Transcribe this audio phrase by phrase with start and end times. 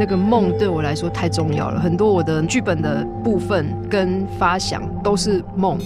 [0.00, 5.78] 那个梦对我来说太重要了，很多我的剧本的部分跟发想都是梦，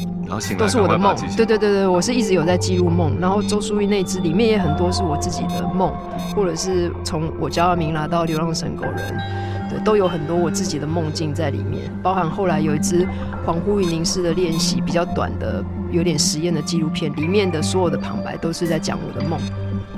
[0.56, 1.16] 都是我的梦。
[1.36, 3.18] 对对对对，我是一直有在记录梦。
[3.18, 5.92] 然后周淑玉那支里面也很多是我自己的梦，
[6.36, 9.20] 或者是从我叫阿明拿到流浪神狗人，
[9.68, 11.90] 对，都有很多我自己的梦境在里面。
[12.00, 13.04] 包含后来有一支
[13.44, 15.60] 恍惚与凝视的练习，比较短的，
[15.90, 19.40] 有点实验的纪录片，里面的所有的旁白都是在讲我的梦。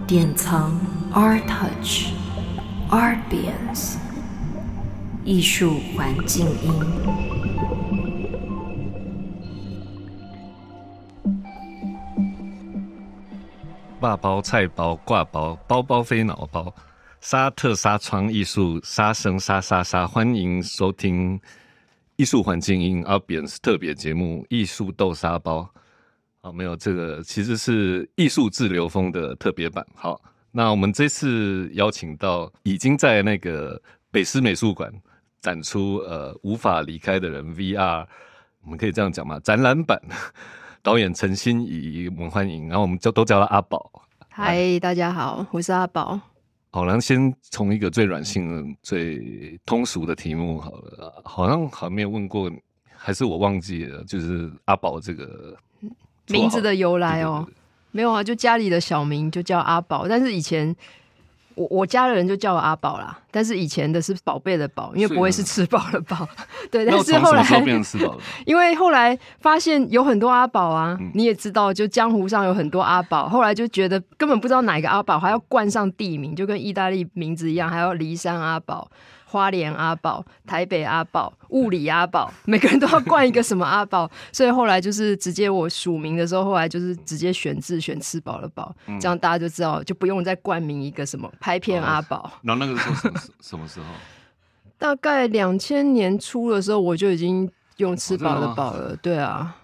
[0.07, 0.73] 典藏
[1.13, 2.13] Art Touch
[2.89, 3.97] Artbience
[5.27, 6.73] 艺术环境音，
[14.01, 16.73] 肉包、菜包、挂包、包包飞脑包，
[17.21, 21.41] 沙特纱窗艺术，沙声沙沙沙，欢迎收听
[22.15, 25.69] 艺术环境音 Artbience 特别节目《艺术豆沙包》。
[26.41, 29.85] 好，没有这个，其实是艺术自留风的特别版。
[29.97, 30.23] 好。
[30.53, 33.79] 那我们这次邀请到已经在那个
[34.11, 34.91] 北师美术馆
[35.41, 38.07] 展出呃无法离开的人 VR，
[38.65, 39.39] 我们可以这样讲吗？
[39.41, 40.01] 展览版
[40.83, 43.91] 导演陈欣怡，我们欢迎，然后我们就都叫他阿宝。
[44.29, 46.21] 嗨，大家好，我是阿宝。
[46.71, 52.51] 好，然后先从一个最软性的、最通俗的题目好了，好像好像没有问过，
[52.95, 55.57] 还是我忘记了，就是阿宝这个
[56.29, 57.43] 名字的由来哦。
[57.47, 57.57] 对对对
[57.93, 60.77] 没有啊，就家里的小名就叫阿宝，但是以前
[61.57, 63.19] 我我家的人就叫我阿宝啦。
[63.31, 66.27] 但是以前的是宝贝的宝，因为不会是吃饱了饱。
[66.71, 67.45] 对，但是后来
[68.45, 73.29] 因为后来发现有很多阿宝啊，嗯，你也知道，就江湖上有很多阿宝。
[73.29, 78.91] 后来就觉得根本不知道哪一个阿宝，还要冠上地名，就跟意大利名字一样，还要骊山阿宝。
[79.37, 92.33] 花莲阿宝、台北阿宝、物理阿宝， 每个人都要冠一个什么阿宝， 所以后来就是直接我署名的时候，后来就是直接选字选吃饱了饱，这样大家就知道，就不用再冠名一个什么拍片阿宝。
[92.41, 93.87] 然后那个时候什么什么时候？
[94.79, 98.97] 大概两千年初的时候，我就已经用吃饱了饱了。
[98.97, 99.55] 对啊，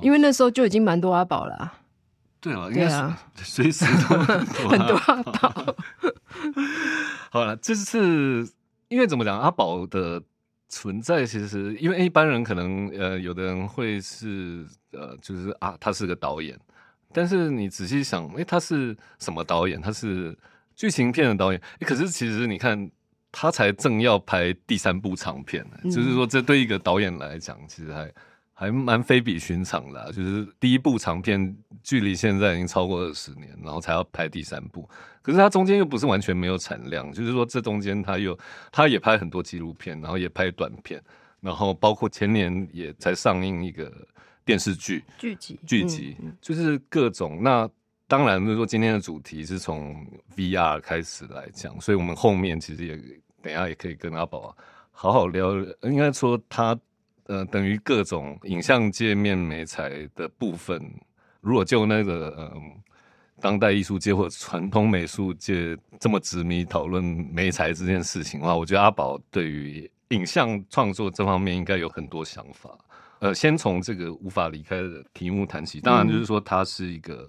[0.00, 1.74] 因为那时候就已经蛮多阿宝了啊。
[2.40, 5.76] 对啊，对啊， 随时都很多阿宝。
[7.30, 8.50] 好了，这次。
[8.92, 10.22] 因为怎么讲，阿宝的
[10.68, 16.58] 存在，其实因为一般人可能呃，有的人会是呃，就是啊，他是个导演，
[17.10, 19.80] 但是你仔细想，哎，他是什么导演？
[19.80, 20.36] 他是
[20.76, 21.62] 剧情片的导演。
[21.80, 22.90] 可是其实你看，
[23.32, 28.12] 他才正要拍第三部长片，嗯，就是说，这对一个导演来讲，其实还。
[28.62, 34.88] 还蛮非比寻常的，啊，就是第一部长片距离现在已经超过二十年，然后才要拍第三部。
[35.20, 38.38] 可是它中间又不是完全没有产量，就是说这中间他又
[38.70, 41.02] 他也拍很多纪录片，然后也拍短片，
[41.40, 43.92] 然后包括前年也才上映一个
[44.44, 47.42] 电视剧剧集剧集，就是各种。
[47.42, 47.68] 那
[48.06, 50.06] 当然就是说今天的主题是从
[50.36, 52.96] VR 开始来讲，所以我们后面其实也
[53.42, 54.56] 等一下也可以跟阿宝
[54.92, 55.52] 好好聊，
[55.82, 56.78] 应该说他。
[57.32, 60.78] 呃，等于各种影像界面媒材的部分，
[61.40, 62.60] 如果就那个嗯、呃，
[63.40, 72.68] 当代艺术界或传统美术界这么执迷讨论媒材这件事情的话，我觉得阿宝对于影像创作这方面应该有很多想法。
[73.20, 77.26] 呃，先从这个无法离开的题目谈起，当然就是说它是一个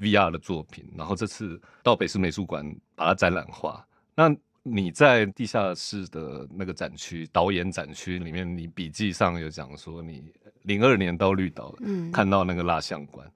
[0.00, 2.64] VR 的作品，然后这次到北师美术馆
[2.94, 4.34] 把它展览化，那。
[4.64, 13.26] 你在地下室的那个展区导演展区里面，你笔记上有讲说你零二年到绿岛，嗯，看到那个蜡像馆，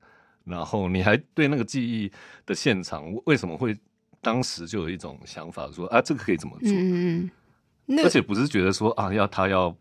[0.44, 2.12] 然后你还对那个记忆
[2.44, 3.76] 的现场为什么会
[4.20, 6.70] 当时就有一种想法说啊，这个可以怎么做？
[6.70, 7.28] 嗯
[7.86, 9.76] 嗯，而且不是觉得说啊，要他要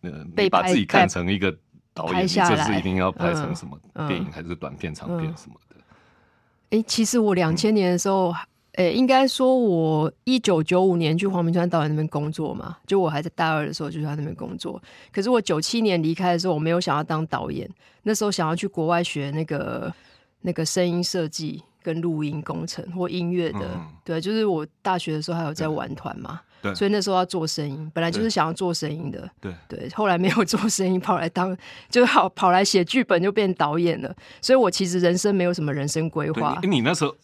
[0.00, 1.56] 呃，你把自己看成一个
[1.94, 5.76] 导演，你这次一定要拍成什么电影还是短片、长片什么的？
[5.76, 8.34] 哎、嗯嗯欸，其实我两千年的时候。
[8.80, 14.82] 诶、欸，应该说，我一九九五年去黄明川导演那边工作嘛，就我还在大二的时候就去他那边工作。
[15.12, 17.68] 可是我九七年离开的时候，我没有想要当导演，
[18.04, 19.92] 那时候想要去国外学那个
[20.40, 23.86] 那个声音设计跟录音工程或音乐的、嗯。
[24.02, 26.40] 对，就是我大学的时候还有在玩团嘛。
[26.62, 29.28] 对，所以那时候要做声音，本来就是想要做声音的。
[29.40, 31.56] 对对，后来没有做声音，跑来当
[31.88, 34.14] 就好跑来写剧本，就变导演了。
[34.40, 36.58] 所以我其实人生没有什么人生规划。
[36.62, 37.14] 你，你那时候，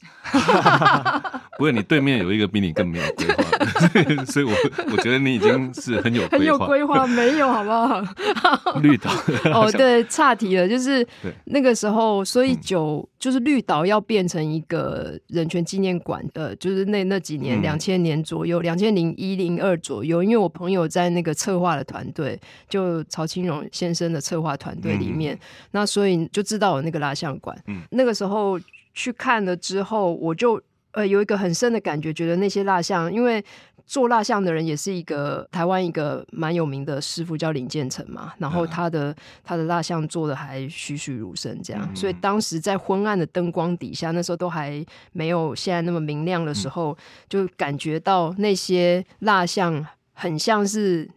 [1.58, 4.52] 不会，你对面有一个比你更没有规划， 所以我
[4.92, 6.38] 我觉得你已经是很有规划。
[6.38, 8.02] 很有规划，没有好不好？
[8.80, 9.10] 绿岛
[9.52, 11.06] 哦，对，岔题了，就是
[11.44, 19.26] 那个时候，所以九、嗯、就是绿岛要变成一个人权纪念馆，呃，就是那那几年，两、嗯、千年左右，两千零一。
[19.26, 25.38] 一零二左右，因为我朋友在那个策划的团队，就曹清荣先生的策划团队里面、嗯，
[25.72, 27.60] 那所以就知道有那个蜡像馆。
[27.66, 28.56] 嗯，那个时候
[28.94, 30.62] 去看了之后，我就
[30.92, 33.44] 呃有一个很深的感觉，觉得那些蜡像，因为
[33.86, 38.32] 做蜡像的人也是一个台湾一个蛮有名的师傅，叫林建成嘛。
[38.38, 41.88] 然后他的、嗯、他的蜡像做的还栩栩如生，这样。
[41.88, 46.96] 嗯、所以当时在昏暗的灯光底下，那时候都还没有现在那么明亮的时候，嗯、
[47.28, 51.08] 就感觉到那些蜡像很像是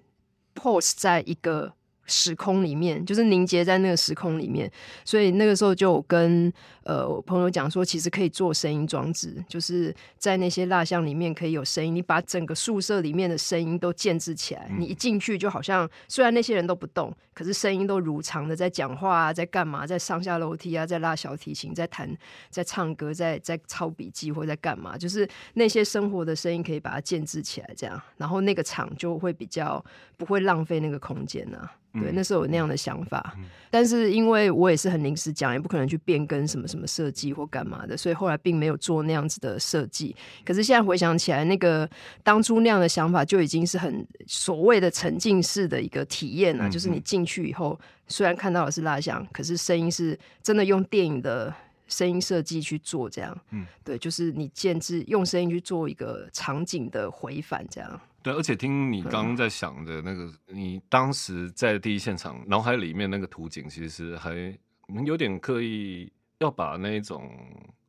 [0.56, 1.74] pose 在一个。
[2.09, 4.69] 时空里面就是凝结在那个时空里面，
[5.06, 6.51] 所以那个时候就跟
[6.83, 22.09] 呃我朋友讲说，其实可以做声音装置，就是在那些蜡像里面可以有声音，你把整个宿舍里面的声音都建置起来，你一进去就好像虽然那些人都不动，可是声音都如常的在讲话啊，在干嘛，在上下楼梯啊，在拉小提琴，在弹，
[22.50, 29.83] 在唱歌，在在抄笔记或者在干嘛，就是那些生活的声音可以把它建置起来，这样，然后那个场就会比较
[30.17, 31.75] 不会浪费那个空间呢、啊。
[31.94, 40.15] 对，那时候有那样的想法，嗯、但是因为我也是很临时讲，也不可能去变更什么什么设计或干嘛的，所以后来并没有做那样子的设计。
[40.45, 41.89] 可是现在回想起来，那个
[42.24, 51.51] 当初那样的想法就已经是很所谓的沉浸式的一个体验了，嗯、就是你进去以后，虽然看到的是蜡像，可是声音是真的用电影的
[51.88, 53.35] 声音设计去做这样。
[53.50, 58.00] 嗯，对，就是你建置用声音去做一个场景的回返这样。
[58.21, 64.57] 对，而且听你刚刚在想的那个，嗯、你当时在第一现场脑海里面那个图景，其实还
[65.06, 67.31] 有点刻意要把那一种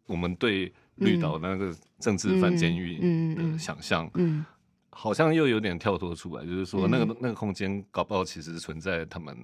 [0.06, 4.44] 我们对绿岛那个政治犯监狱的想象，嗯，
[4.90, 9.36] 好像又有点跳脱出来，就是说那个那个空间搞不好其实存在他们。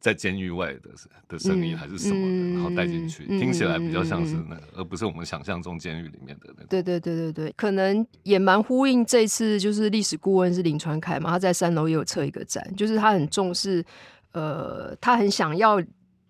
[0.00, 0.90] 在监狱外的
[1.28, 6.66] 的声音还是什么的，嗯、然后带进去，嗯、听起来比较像是那个，嗯、而不是我们想象中监狱里面的那个。
[6.68, 13.84] 对对对对对，可能也蛮呼应这次，就是历史顾问是林传凯嘛，他在三楼也有测一个展，就是他很重视，
[14.32, 15.82] 呃，他很想要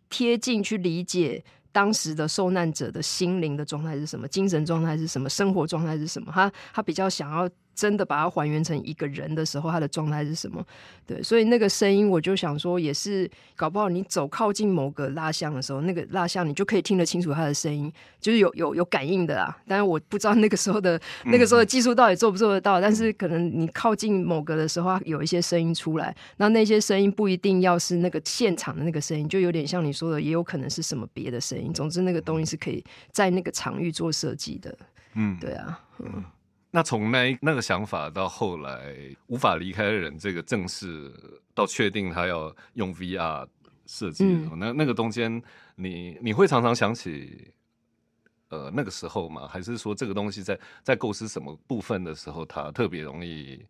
[0.09, 7.49] 贴近去理解当时的受难者的心灵的状态是什么，精神状态是什么，生活状态是什么，他他比较想要。
[7.79, 10.67] 真的把它还原成一个人的时候，他的状态是什么？
[11.07, 19.57] 对，所以那个声音，我就想说，也是搞不好你走靠近某个蜡像的时候，那个蜡像你就可以听得清楚他的声音，就是有有有感应的啦。
[19.69, 22.81] 但是我不知道那个时候的那个时候的技术到底做不做得到。
[22.81, 31.73] 嗯、但是可能你靠近某个的时候，有一些声音出来，那那些声音不一定要是那个现场的那个声音，就有点像你说的，也有可能是什么别的声音。
[31.73, 34.77] 总之，那个东西是可以在那个场域做设计的。
[35.15, 36.25] 嗯，对啊，嗯。
[36.71, 38.95] 那从那那个想法到后来
[39.29, 41.13] 无法离开的人，这个正式
[41.55, 43.47] 到确定他要用 VR
[43.87, 44.25] 设计
[44.57, 45.43] 那那个中间，
[45.77, 47.53] 你你会常常想起，
[48.51, 49.49] 呃，那个时候吗？
[49.49, 53.65] 还是说这个东西在在构思什么部分的时候，它特别容易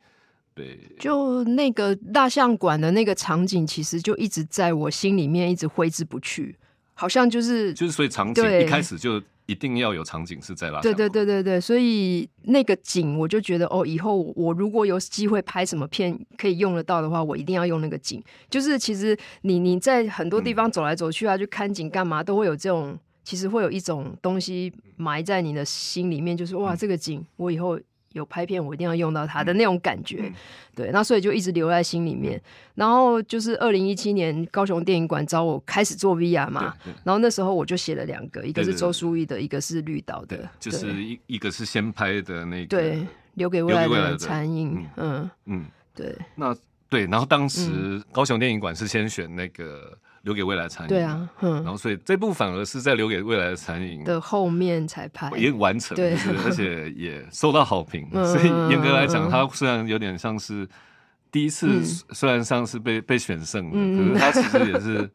[0.54, 0.76] 对？
[0.98, 6.56] 就那个大象馆的那个场景，其实就一直在我心里面一直挥之不去，
[6.98, 9.22] 好像就是就是所以场景一开始就。
[9.48, 10.78] 一定要有场景是在拉。
[10.82, 18.22] 对对对对对，所以那个景我就觉得哦，以后我如果有机会拍什么片可以用得到的话，我一定要用那个景。
[18.50, 27.80] 就是其实你你在很多地方走来走去啊，去看景干嘛，都会有这种，其实会有一种东西埋在你的心里面，就是哇，这个景我以后。
[28.12, 30.34] 有拍片，我一定要用到它的那种感觉，嗯、
[30.74, 32.40] 对，那所以就一直留在心里面。
[32.74, 36.74] 然后就是二零一七年高雄电影馆找我开始做 VR 嘛，
[37.04, 46.56] 然后那时候我就写了两个，一个是周书毅的，一个是绿岛的，就是一一个是先拍的那个，对，留给未来的残影，嗯嗯，对，那
[46.88, 49.96] 对，然后当时高雄电影馆是先选那个。
[50.22, 58.08] 留给未来餐饮，对啊，嗯，然后所以这部反而是在留给未来的餐饮的后面才拍，也完成，对，而且 也受到好评。
[58.12, 60.68] 所以严格来讲，它虽然有点像是
[61.30, 65.10] 第一次，虽然像是被被选胜了，可是它其实也是。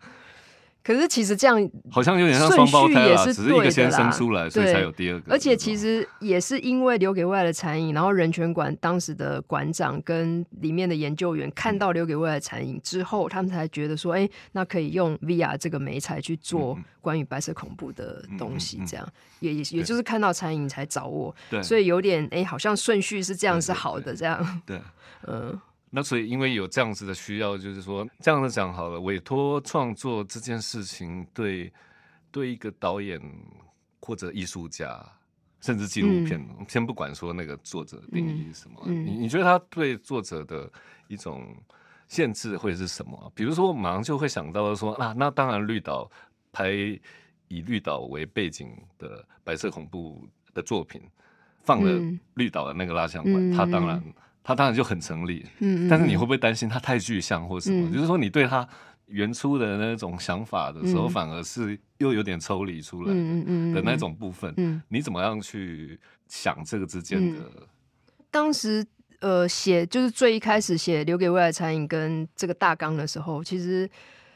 [0.84, 5.32] 可是其实这样好像有点像双胞胎啦，只是一个先生出来，所以才有第二个。
[5.32, 19.08] 而且其实也是因为留给未来的残影，然后人权馆当时的馆长跟里面的研究员看到留给未来的残影之后，他们才觉得说，哎，那可以用 VR 这个媒材去做关于白色恐怖的东西，这样
[19.40, 24.62] 也也也就是看到残影才找我，所以有点哎，好像顺序是这样是好的，这样。
[24.66, 24.82] 对，
[25.28, 25.58] 嗯。
[25.96, 31.74] 那所以，因为有这样子的需要，就是说，这样子讲好了，委托创作这件事情对，对
[32.32, 33.22] 对一个导演
[34.02, 35.00] 或者艺术家，
[35.62, 40.68] 甚至纪录片，嗯、先不管说那个作者的定义是什么，嗯嗯、你你觉得他对作者的
[41.08, 41.56] 一种
[42.08, 43.32] 限制会是什么？
[43.36, 46.10] 比如说，我马上就会想到说，啊，那当然绿岛
[46.52, 46.72] 拍
[47.50, 51.00] 以绿岛为背景的白色恐怖的作品，
[51.60, 52.02] 放了
[52.34, 54.04] 绿岛的那个蜡像馆，他、嗯、当然。
[54.44, 57.88] 他当然就很成立，嗯，但是你会不会担心他太具象或什么？
[57.88, 58.68] 嗯、就是说，你对他
[59.06, 64.54] 原初的那种想法的时候，嗯、反而是又有点抽离出来的那种部分。
[64.58, 65.98] 嗯，你怎么样去
[66.28, 67.40] 想这个之间的？
[68.30, 68.86] 当时
[69.22, 73.90] 呃，写就是最一开始写留给未来餐饮跟这个大纲的时候，其实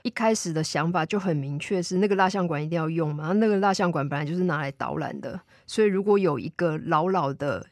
[0.04, 3.34] 一开始的想法就很明确，是那个蜡像馆一定要用嘛。
[3.34, 7.68] 那个蜡像馆本来就是拿来导览的，所以如果有一个老老的。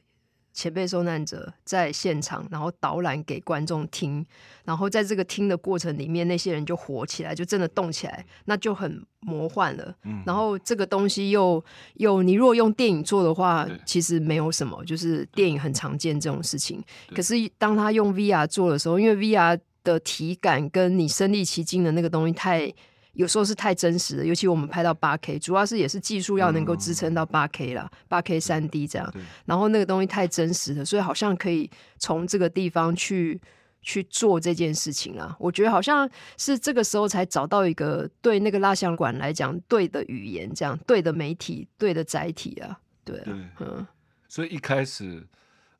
[0.55, 4.25] 前辈受难者在现场，然后导览给观众听，
[4.63, 9.93] 然后在这个听的过程里面，那些人就活起来，就真的动起来，那就很魔幻了。
[10.03, 11.63] 嗯，然后这个东西又
[11.95, 16.81] 又，你如果用电影做的话，其实没有什么，就是电影很常见这种事情。
[17.13, 22.73] 可是当他用 VR 做的时候，因为 VR 的体感跟你身临其境的那个东西太。
[23.15, 29.13] 有时候是太真实的，尤其我们拍到八 K，主要是也是技术要能够支撑到八 K 啦，八 K 三 D 这样。
[29.45, 33.39] 然后那个东西太真实了，所以好像可以从这个地方去
[33.81, 35.35] 去做这件事情啊。
[35.39, 42.77] 我觉得好像是这个时候才找到一个对那个蜡像馆来讲对的语言，这样对的媒体、对的载体啊。
[43.03, 43.87] 对，对，嗯。
[44.27, 45.25] 所以一开始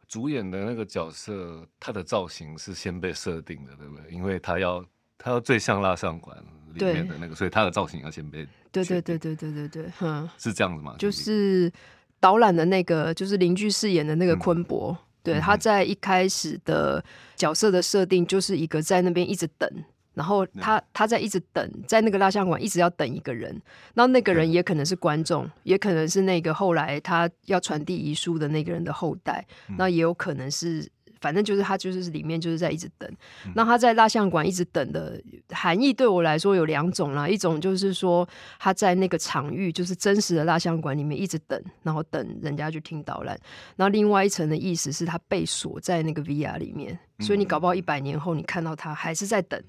[0.07, 4.09] 主演的那个角色，他的造型是先被设定的，对不对？
[4.09, 4.85] 因为他要
[5.17, 6.37] 他要最像蜡像馆。
[6.79, 10.95] 里面的那个，所以他的造型要先被对对对对对对对，嗯，是这样子吗？
[10.97, 11.71] 就是
[12.19, 17.03] 导览的那个，就是邻居饰演的那个坤伯，嗯、对，他在一开始的
[17.35, 19.69] 角色的设定就是一个在那边一直等，
[20.13, 23.61] 然后他他在一直等，在那个蜡像馆一直要等一个人，
[23.93, 29.45] 那那个人也可能是观众，也可能是那个后来他要传递遗书的那个人的后代，
[29.77, 30.89] 那也有可能是。
[31.25, 33.09] 反正就是他，就是里面就是在一直等。
[33.47, 37.27] 嗯、那他在蜡像馆一直等的含义，对我来说有两种啦。
[37.27, 38.29] 一种就是说
[38.59, 43.35] 他在那个场域，就是真实的蜡像馆里面一直等，然后等人家去听导览。
[43.75, 49.59] 然后另外一层的意思是他被锁在那个 VR 里面，所以你搞不好一百年后你看到他还是在等。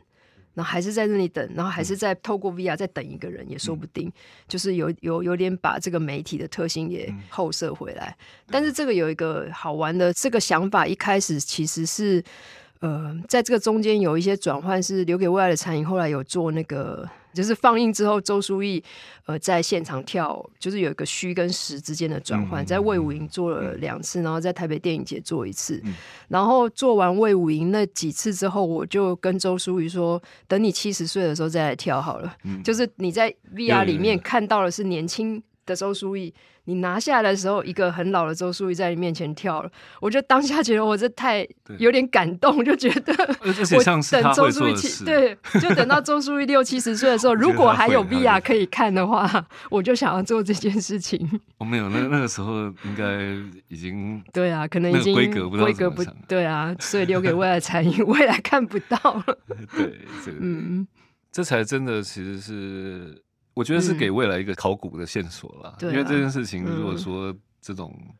[0.56, 4.08] 然后还是在那里等，然后还是在透过 VR 再等一个人，也说不定。
[4.08, 4.12] 嗯、
[4.48, 8.16] 就是有有有点把这个媒体的特性也后设回来。
[8.18, 12.24] 嗯、但是这个有一个好玩的这个想法，一开始其实是
[12.80, 15.86] 呃，在这个中间有一些转换，是留给未来的餐饮。
[15.86, 17.08] 后来有做那个。
[17.36, 18.82] 就是放映之后，周书毅
[19.26, 25.80] 呃在现场跳，就是有一个虚跟实之间的转换，在魏武营做了两次，然后在台北电影节做一次，
[26.28, 32.34] 然后做完魏武营那几次之后，我就跟周书毅说，等你七十岁的时候再来跳好了。
[32.64, 36.32] 就是你在 VR 里面看到的是年轻的周书毅。
[36.68, 39.70] 你拿下来的时候，一个很老的周书毅在你面前跳了，
[40.00, 41.46] 我就当下觉得我这太
[41.78, 43.14] 有点感动，就觉得
[43.46, 51.40] 我等周书毅对，就等到周书毅六七十岁的时候， 如果还有 VR 可以看的话，我就想要做这件事情。
[51.58, 53.22] 我没有，那那个时候应该
[53.68, 59.38] 已经 对啊，可能已经规格规格不对啊，所以留给未来残影，未来看不到了。
[59.76, 60.84] 对，这个嗯，
[61.30, 63.22] 这才真的其实是。
[63.56, 68.12] 我觉得是给未来一个考古的线索了，因为这件事情，如果说这种、嗯、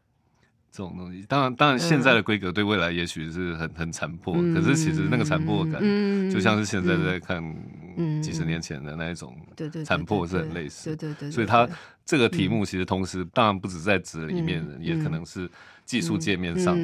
[0.73, 5.83] 这种东西，当然，当然现在的规格对未来也许是很很残破，嗯、可是其实那个残破感，
[6.31, 7.45] 就像是现在在看
[8.23, 9.37] 几十年前的那一种
[9.85, 11.69] 残破是很类似，对对对，所以它
[12.07, 15.51] 这个题目其实同时，当然不止在纸里面，也可能是。
[15.87, 16.75] 技术界面上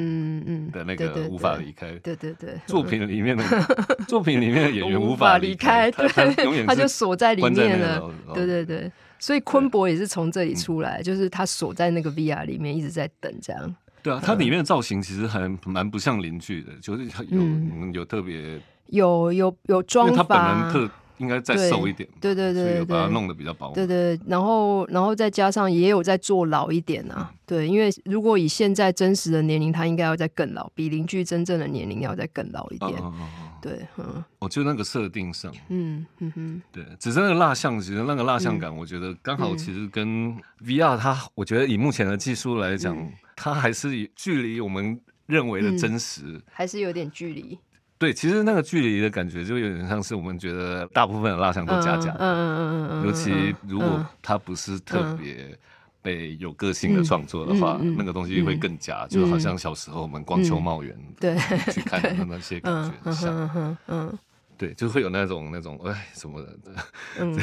[0.71, 3.43] 的那个无法离开，对对对，作品里面的
[4.07, 8.89] 作品里面的演员无法离开，对，他 就锁在里面了，对对对，
[9.19, 13.75] 所以昆博也是从这里出来，就是他锁在那个 VR 里面一直在等这样。
[14.01, 20.71] 对啊，它里面的造型其实还蛮不像邻居的，就是有有特别有有有妆发。
[21.17, 23.75] 应该再瘦一点，对对对，对，把它弄得比较饱满。
[23.75, 32.91] 对对，然后然后再加上也有在做老一点啊，嗯、对，因为如果以现在真实的年龄，他应该要再更老，比邻居真正的年龄要再更老一点。
[32.93, 47.57] 哦哦哦对，嗯，我就那个设定上，嗯嗯哼，对，只是那个蜡像，其实那个蜡像感，我觉得刚好其实跟 VR 它，我觉得以目前的技术来讲，嗯、它还是距离我们认为的真实，嗯、还是有点距离。
[47.97, 55.57] 对，其实那个距离的感觉就有点像是我们觉得大部分的蜡像都假假的，嗯嗯嗯嗯，尤其如果它不是特别
[56.01, 61.37] 被有个性的创作的话，那个东西会更假，就好像小时候我们光秋茂园对
[61.71, 64.19] 去看的那些感觉很像，嗯，
[64.57, 66.51] 对，就会有那种那种哎什么的，
[67.21, 67.39] 嗯，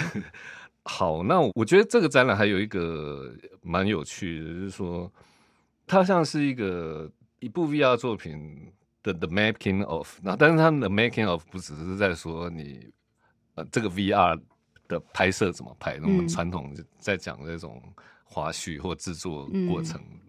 [0.83, 5.11] 好，那我觉得这个展览还有一个蛮有趣的，就是说
[5.87, 8.71] 它像是一个一部 VR 作品。
[9.03, 12.87] 的 the, the making of，那但是他们的 making of 不只是在说你
[13.55, 14.41] 呃这个 VR
[14.89, 17.83] 的拍摄怎么拍，那么传统在讲这种
[18.25, 20.21] 花絮或制作过程，嗯、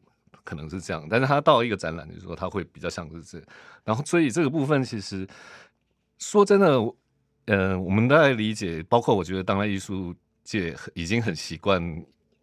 [0.43, 1.05] 可能是这样。
[1.09, 3.43] 但是他到一个展览，就是说他会比较像是这，
[3.83, 5.27] 然后所以这个部分其实
[6.17, 6.79] 说真的，
[7.45, 11.81] 呃，我们大概理解，包括我觉得当代艺术界已经很习惯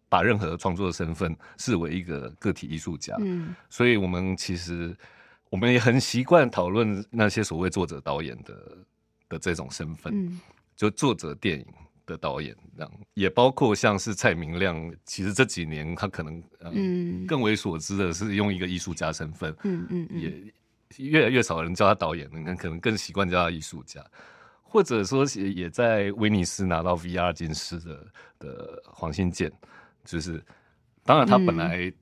[0.07, 4.95] 把任何创作的身份视为一个个体艺术家，嗯，所以我们其实。
[5.49, 8.77] 我们也很习惯讨论那些所谓作者导演的
[9.27, 10.39] 的这种身份，嗯，
[10.75, 11.65] 就作者电影
[12.05, 17.25] 的导演这样，也包括像是蔡明亮，其实这几年他可能嗯。
[17.25, 20.21] 更为所知的是用一个艺术家身份，嗯嗯，嗯。
[20.21, 24.05] 也越来越少人叫他导演，你看可能更习惯叫他艺术家，
[24.61, 29.51] 或者说也在威尼斯拿到 VR 金狮的的黄信介，
[30.05, 30.43] 就是
[31.03, 31.93] 当然他本来、嗯、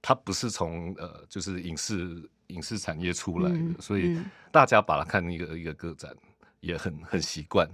[0.00, 2.28] 他不是从呃就是影视。
[2.52, 4.18] 影视产业出来的，嗯、所以
[4.50, 6.14] 大家把它看一个一个个展
[6.60, 7.68] 也很很习惯。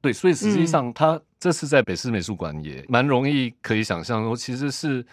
[0.00, 5.04] 对，所以实际上他这次在北师美术馆也蛮容易可以想象说，其实是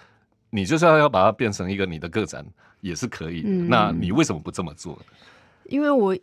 [0.49, 2.45] 你就算要把它变成一个你的个展
[2.81, 3.49] 也是可以的。
[3.49, 4.99] 嗯、那你为什么不这么做？
[5.65, 6.17] 因为我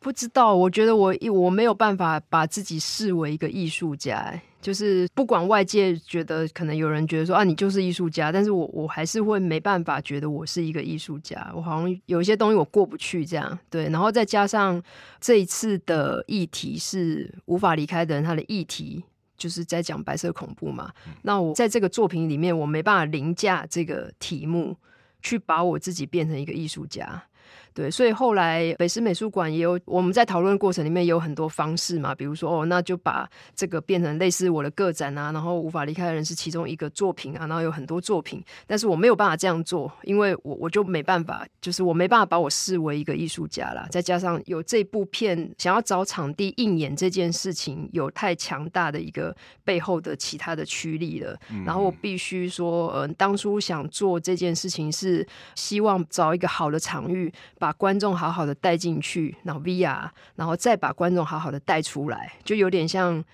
[0.00, 4.40] 不知道，我觉得我我没有办法把自己视为一个艺术家。
[4.64, 14.82] 就是不管外界觉得，可能有人觉得说啊，你就是艺术家，但是我我还是会没办法觉得我是一个艺术家，我好像有一些东西我过不去这样，对，然后再加上
[15.20, 19.04] 这一次的议题是无法离开的人，他的议题
[19.36, 20.90] 就是在讲白色恐怖嘛，
[21.20, 24.74] 那我在这个作品里面，我没办法凌驾这个题目，
[25.20, 27.24] 去把我自己变成一个艺术家。
[27.74, 43.88] 对，所以后来北师美术馆也有我们在讨论过程里面有很多方式嘛，比如说哦，那就把这个变成类似我的个展啊，然后无法离开的人是其中一个作品啊，然后有很多作品，但是我没有办法这样做，因为我我就没办法，就是我没办法把我视为一个艺术家啦。
[43.90, 55.26] 再加上有这部片想要找场地应演这件事情，有太强大的一个背后的其他的驱力了，嗯、然后我必须说，嗯、呃，当初想做这件事情是
[55.56, 57.32] 希望找一个好的场域。
[57.64, 60.06] 把观众好好的带进去，然后 VR，
[60.36, 63.24] 然后再把观众好好的带出来，就有点像，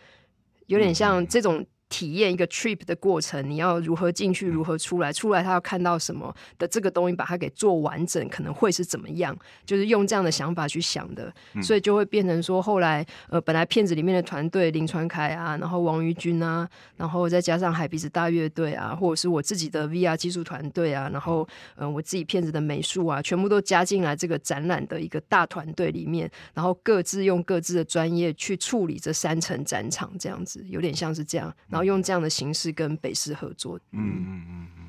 [0.67, 1.67] 有点像这种。
[1.91, 5.13] 体验一个 trip 的过程，你要如何进去，如何出来？
[5.13, 9.37] 出来他要看到什么的这个东西，把它给做完整，可能会是怎么样？
[9.67, 11.31] 就是用这样的想法去想的，
[11.63, 31.53] 所以就会变成说，后来呃，本来片子里面的团队林传凯啊，然后王于君啊，然后再加上海鼻子大乐队啊，或者是我自己的 VR 技术团队啊，然后嗯、呃，我自己片子的美术啊，全部都加进来这个展览的一个大团队里面，然后各自用各自的专业去处理这三层展场，这样子有点像是这样。
[31.69, 33.79] 然后用这样的形式跟北师合作。
[33.93, 34.89] 嗯嗯嗯嗯，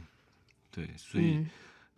[0.72, 1.50] 对，所以、嗯、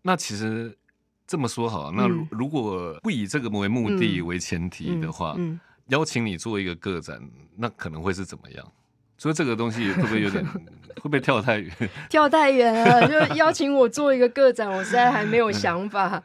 [0.01, 0.77] 那其实
[1.25, 7.21] 这么说好，那如果不以这个为目的为前提的话，嗯嗯嗯、邀请你做一个个展，
[7.55, 8.71] 那可能会是怎么样？
[9.17, 11.71] 所以这个东西会不会有点会不会跳太远？
[12.09, 16.21] 跳太远了，就邀请我做一个个展，我实在还没有想法。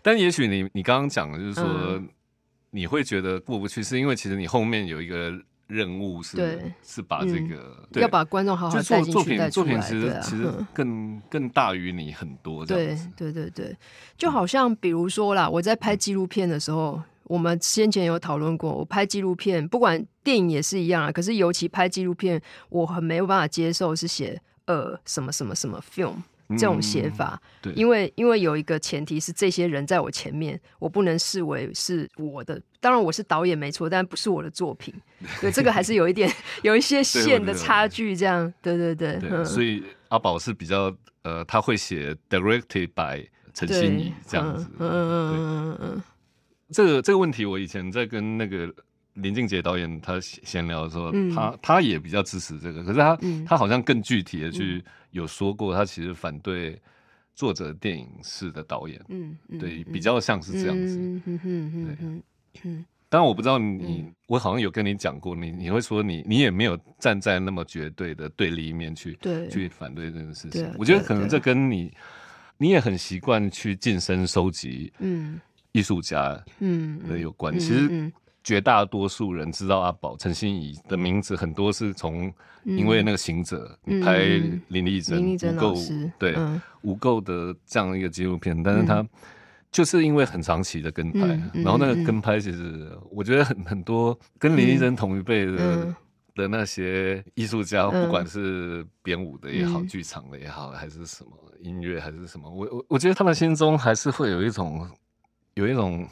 [0.00, 2.08] 但也许你你刚刚讲的就是说，嗯、
[2.70, 5.32] 你会觉得过不去，是因为其实你后面有一个。
[5.66, 13.76] 任务是对是把这个、嗯、要把观众好好带进去作品作品其实、啊、其实更更大于你很多这样子对对对对，
[14.16, 26.16] 就好像比如说啦，我在拍纪录片的时候，嗯、我们先前有讨论过，我拍纪录片不管电影也是一样啊，可是尤其拍纪录片，我很没有办法接受是写呃什么什么什么 film。
[26.50, 32.60] 这种写法，嗯、对，因为因为有一个前提是这些人在我前面，我不能视为是我的。
[32.80, 34.94] 当然我是导演没错，但不是我的作品。
[35.40, 36.30] 对，这个还是有一点
[36.62, 38.14] 有一些线的差距。
[38.14, 39.16] 这样，对对对。
[39.18, 44.66] 对嗯、所以阿宝是比较呃，他会写 directed by 陈心怡这样子。
[44.78, 46.02] 嗯嗯嗯嗯嗯。
[46.70, 48.72] 这个这个问题，我以前在跟那个。
[49.14, 56.76] 林俊杰导演他闲聊的时候，嗯、他他也比较支持这个，可是他、嗯、他好像更具体的去有说过，他其实反对
[57.34, 59.00] 作者电影式的导演，
[59.60, 62.22] 对，比较像是这样子，嗯嗯嗯嗯
[62.64, 62.84] 嗯。
[63.08, 70.68] 当然我不知道你，嗯、我好像有跟你讲过，你你会说你你也没有站在那么绝对的对立面去对去反对这件事情。
[70.76, 71.92] 我觉得可能这跟你
[72.58, 77.56] 你也很习惯去近身收集，嗯，艺术家，嗯的有关。
[77.56, 78.12] 其实。
[78.44, 84.18] 绝大多数人知道阿宝陈欣怡的名字，很多是从因为那个行者，你拍
[84.68, 86.36] 林丽珍、无垢，对
[86.82, 89.04] 无垢的这样一个纪录片，但是他
[89.72, 91.20] 就是因为很长期的跟拍，
[91.54, 95.94] 然后那个跟拍其实我觉得很很多跟林丽珍同一辈的
[96.34, 101.30] 的那些艺术家，不管是编舞的也好，剧场的也好，还是什么
[101.60, 104.86] 音乐还是什么，我我我觉得他们心中还是会有一种
[105.54, 106.06] 有一种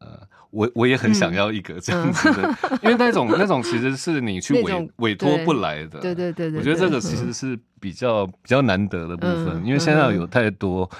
[0.00, 0.28] 呃。
[0.50, 6.00] 我我也很想要一个这样子的， 嗯、因为那种那种其实是你去委委托不来的。
[6.00, 10.90] 对对对对，我觉得这个其实是比较比较难得的部分，嗯、因为现在有太多。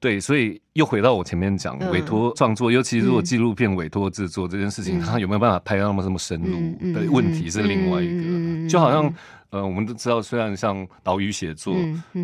[0.00, 8.68] 对，所以又回到我前面讲委托创作，尤其是做纪录片委托制作这件事情，它有没有办法拍到那么这么深入的问题是另外一个。
[8.68, 9.14] 就好像
[9.50, 11.76] 呃，我们都知道，虽然像岛屿写作，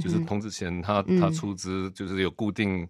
[0.03, 2.85] 就是童子贤他他出资，就是有固定。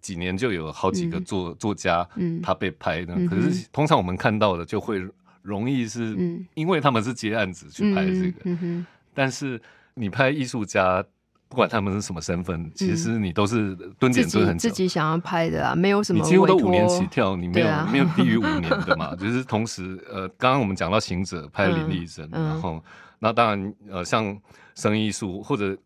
[0.00, 3.14] 几年就有好几个作、嗯、作家，嗯，他被拍的。
[3.16, 5.02] 嗯、可是通常我们看到的就会
[5.42, 6.16] 容易是，
[6.54, 8.84] 因为他们是接案子去拍这个。
[9.12, 9.60] 但是
[9.94, 11.04] 你拍艺术家，
[11.48, 16.22] 不管他们是什么身份，其实你都是蹲点蹲很久自己，自己想要拍的啊，没有什么。
[16.22, 19.14] 你几乎都五年起跳，你没有、啊、没有低于五年的嘛？
[19.18, 22.82] 就是同时，呃，刚刚我们讲到行者拍林立珍，嗯、然后
[23.18, 24.38] 那当然，呃，像
[24.74, 25.76] 生艺术或者。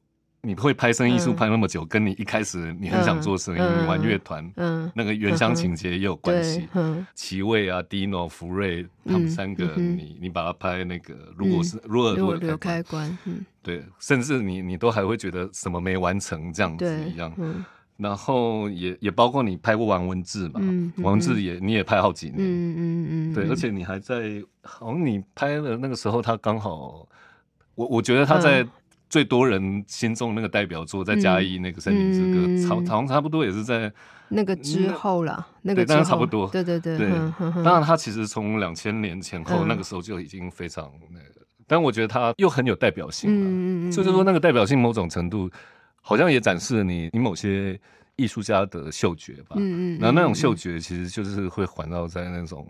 [0.44, 4.52] 你会拍生艺术拍那么久，跟你一开始你很想做生意，你玩乐团，
[4.92, 6.68] 那个原乡情节也有关系。
[7.14, 13.16] 齐卫啊，Dino、福瑞他们三个，你你把它拍那个，如果是如果如果开关，
[13.62, 17.32] 对，甚至你你都还会觉得什么没完成这样子一样。
[17.96, 20.60] 然后也也包括你拍过王文志嘛，
[21.04, 27.06] 王文志也你也拍好几年，嗯嗯嗯，对，而且你还在，好像你拍的那个时候，他刚好，
[27.76, 28.66] 我我觉得他在。
[29.12, 33.92] 最多人心中那个代表作在嘉义那个《森林之歌》，差好像差不多也是在
[34.30, 35.46] 那个之后了。
[35.60, 37.10] 那个当然差不多，对对对对。
[37.62, 43.28] 当然，他其实从两千年前后那个时候就已经非常那个，但我觉得他又很有代表性。
[43.30, 45.50] 嗯嗯，就是说那个代表性某种程度
[46.00, 47.78] 好像也展示了你你某些
[48.16, 49.56] 艺术家的嗅觉吧。
[49.56, 49.98] 嗯嗯。
[50.00, 52.66] 然后那种嗅觉其实就是会环绕在那种，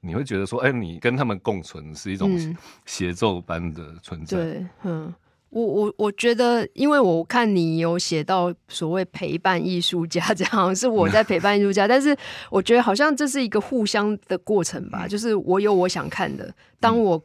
[0.00, 2.36] 你会觉得说，哎，你跟他们共存是一种
[2.84, 4.36] 协奏般的存在。
[4.36, 5.14] 对，嗯。
[5.52, 12.16] 我我我觉得，因为我看你有写到所谓陪伴艺术家，这样是我在陪伴艺术家，但是
[12.50, 15.06] 我觉得好像这是一个互相的过程吧。
[15.06, 17.22] 就是我有我想看的，当我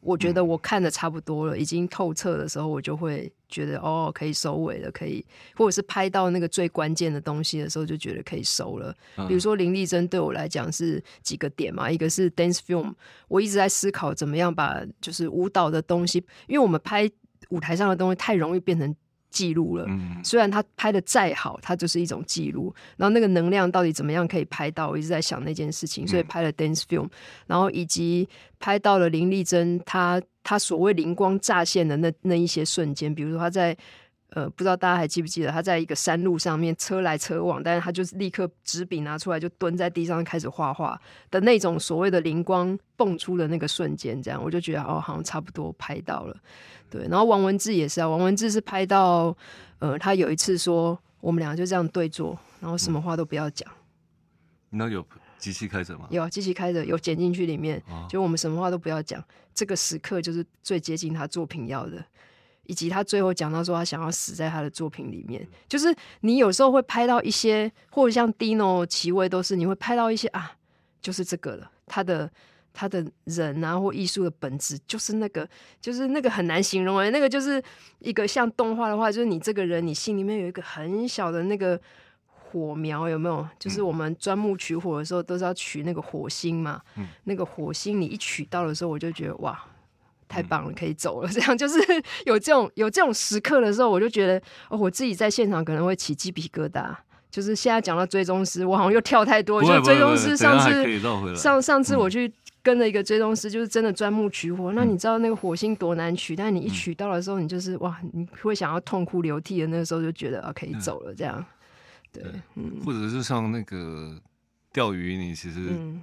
[0.00, 8.94] 我觉得我看的差不多了，已经透彻的时候，我就会觉得哦，可以收尾了，可以，或者是拍到那个最关键的东西的时候，就觉得可以收了。
[9.26, 12.92] 比如说林丽珍对我来讲是几个点嘛，一个是 dance film，
[13.26, 17.10] 我一直在思考怎么样把就是舞蹈的东西，因为我们拍。
[17.50, 18.94] 舞台上的东西太容易变成
[19.30, 19.84] 记录了。
[19.88, 22.74] 嗯，虽然他拍的再好，它就是一种记录。
[22.96, 24.90] 然后那个能量到底怎么样可以拍到？
[24.90, 27.08] 我一直在想那件事情，所以拍了 dance film，
[27.46, 28.28] 然后以及
[28.58, 33.76] 拍到了林丽珍她她所谓灵光乍现的那那一些瞬间，比如说她在。
[34.34, 46.36] 呃，不知道大家还记不记得，他在一个山路上面车来车往，但是他就是立刻纸笔拿出来就蹲在地上开始画画的那种所谓的灵光蹦出的那个瞬间，这样我就觉得哦，好像差不多拍到了。
[46.90, 49.36] 对，然后王文志也是啊，王文志是拍到
[49.78, 53.70] 呃，他有一次说我们两个就这样对坐，然后什么话都不要讲。
[54.70, 55.06] 那有
[55.38, 56.08] 机器开着吗？
[56.10, 59.22] 有机器开着，有剪进去里面，就我们什么话都不要讲，
[59.54, 62.04] 这个时刻就是最接近他作品要的。
[62.66, 70.52] 以及他最后讲到说，他想要死在他的作品里面，就是你有时候会拍到一些，或者像 Dino、齐魏都是，你会拍到一些啊，
[71.00, 71.70] 就是这个了。
[71.86, 72.30] 他的
[72.72, 75.48] 他的人啊，或艺术的本质就是那个，
[75.80, 77.62] 就是那个很难形容哎，那个就是
[77.98, 81.78] 一个像动画的话，就是你这个人，你心里面有一个很小的那个
[82.26, 83.46] 火苗，有没有？
[83.58, 86.80] 就是我们钻木取火的时候，都是要取那个火星嘛。
[86.96, 89.62] 嗯，那个火星你一取到的时候，我就觉得哇。
[90.34, 91.28] 太棒了，可以走了。
[91.32, 91.78] 这样就是
[92.26, 96.94] 有这种有这种时刻的时候，我就觉得哦，我自己在现场可能会起鸡皮疙瘩。
[97.30, 99.62] 就是现在讲到追踪师，我好像又跳太多。
[99.62, 101.00] 就追踪师上次
[101.36, 104.72] 上上次我去跟了一个追踪师，就是真的钻木取火。
[104.72, 109.66] 嗯、那你知道那个火星多难取，但你一取到的时候，你就是哇，你会想要痛哭流涕的。
[109.68, 111.14] 那个时候就觉得啊，可以走了。
[111.14, 111.44] 这样，
[112.12, 112.22] 对，
[112.54, 114.16] 嗯，或者是像那个
[114.72, 116.02] 钓鱼，你其实、嗯。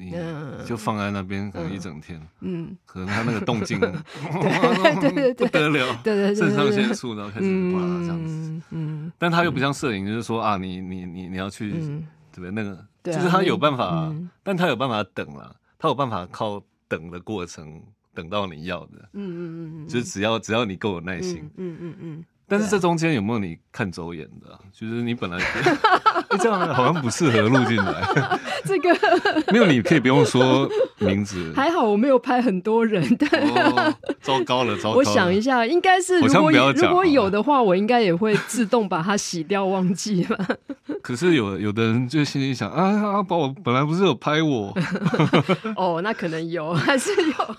[0.00, 3.78] 你就放在那边可能一整天，嗯，可能他那个动静，
[5.36, 12.50] 不得了，对对对，肾上腺素然后开始哇这样子，嗯，但他又不像摄影，就是说啊，你你你你要去，对不对？
[12.50, 14.10] 那个就是他有办法，
[14.42, 17.82] 但他有办法等了，他有办法靠等的过程
[18.14, 22.24] 等到你要的，嗯嗯嗯，就是只要只要你够有耐心，嗯嗯嗯。
[22.50, 24.58] 但是这中间有没有你看走眼的？
[24.72, 25.38] 就是你本来
[26.40, 27.94] 这样好像不适合录进来。
[28.66, 28.90] 这个
[29.52, 31.52] 没有，你可以不用说名字。
[31.54, 33.02] 还好我没有拍很多人。
[33.16, 33.28] 对，
[34.20, 34.96] 糟糕了，糟糕了。
[34.96, 40.56] 我想一下，应该是如果如果有的话，我应该也会自动把它洗掉，忘记了。
[41.02, 44.76] 可是有有的人就心里想啊，阿宝本来不是有拍我？
[45.76, 47.56] 哦，那可能有，还是有。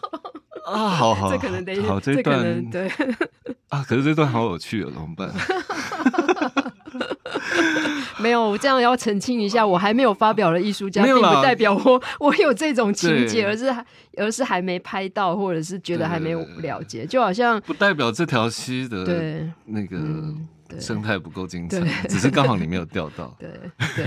[0.66, 2.90] 啊， 好好，这可能得好这段对。
[3.70, 5.30] 啊，可是这段好有趣哦，怎么办？
[8.20, 13.74] 没有，我这样要澄清一下，我还没有发表的艺术家，并不代表我我有这种情节，而是
[14.18, 19.98] 而是还没拍到，或者是觉得还没有了解，就好像不代表这条溪的对那个
[20.80, 23.50] 生态不够精彩，只是刚好你没有钓到，对
[23.96, 24.06] 对。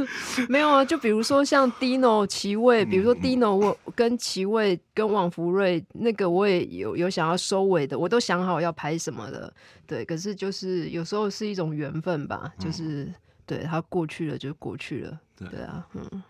[0.48, 9.52] 没有啊，就比如说像 Dino 奇味，比如说 Dino 我跟奇味跟王福瑞那个我也有有想要收尾的，我都想好要拍什么的，
[9.86, 10.04] 对。
[10.04, 13.14] 可是就是有时候是一种缘分吧，就是、嗯、
[13.46, 16.22] 对他过去了就过去了，对，对啊，嗯，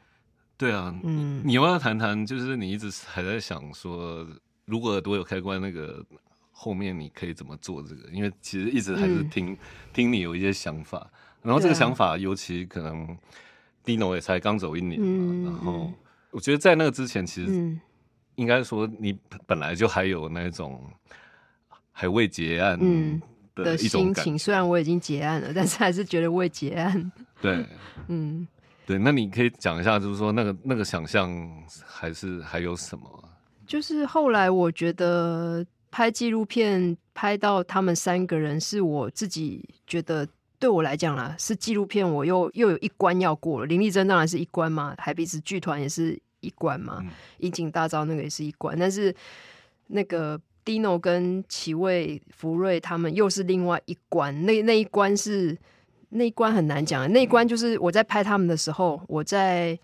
[0.56, 2.24] 对啊，嗯，你要不要谈谈？
[2.26, 4.26] 就是你一直还在想说，
[4.64, 6.04] 如果耳朵有开关，那个
[6.50, 8.08] 后面你可以怎么做这个？
[8.10, 9.58] 因为其实一直还是听、嗯、
[9.92, 11.10] 听你有一些想法。
[11.42, 13.18] 然后这个想法，尤其可能
[13.84, 15.92] Dino 也才刚走一年嘛，嗯、然后
[16.30, 17.78] 我觉得在那个之前，其实
[18.36, 20.82] 应该说你本来就还有那种
[21.90, 22.78] 还未结案
[23.54, 24.38] 的一种心情。
[24.38, 27.12] 虽然我已经结案了， 但是还是觉得未结案。
[27.40, 27.66] 对，
[28.08, 28.46] 嗯，
[28.86, 31.30] 对，那你可以讲一下，就是说那个那个想象
[31.84, 33.28] 还是还有什么？
[33.66, 40.28] 就是后来我觉得拍纪录片拍到他们三个人，是我自己觉得。
[40.62, 43.66] 对我来讲啦，是纪录片，我又又有一关要过了。
[43.66, 47.04] 林丽珍当然是一关嘛，海鼻子剧团也是一关嘛，
[47.38, 48.78] 引颈、嗯、大招那个也是一关。
[48.78, 49.12] 但是
[49.88, 54.46] 那个 Dino 跟奇味福瑞他们又是另外一关。
[54.46, 55.58] 那那一关是
[56.10, 59.76] 那一关很难讲，那一关就是我在拍他们的时候，我在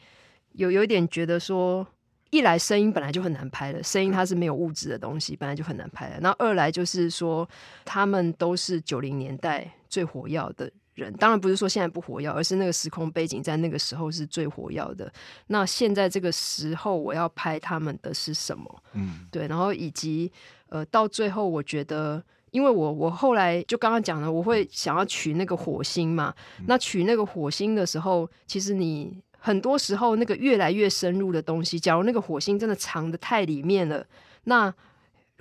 [0.53, 1.85] 有有一点觉得说，
[2.31, 6.21] 一来声音本来就很难拍的，声音它是没有物质的东西，本来就很难拍的。
[6.21, 7.49] 那二来就是说，
[7.85, 9.75] 他们都是九零年代。
[9.91, 15.11] 最火药的人，当然不是说现在不火药，而是那个时空背景在那个时候是最火药的。
[15.47, 18.83] 那现在这个时候，我要拍他们的是什么？
[18.93, 19.49] 嗯，对。
[19.49, 20.31] 然后以及
[20.69, 26.35] 呃，到最后，我觉得，因为我我后来就刚刚讲了，我会想要取那个火星嘛。
[26.59, 34.05] 嗯、那取那个火星的时候，其实你很多时候那个越来越深入的东西，假如那个火星真的藏的太里面了，
[34.45, 34.73] 那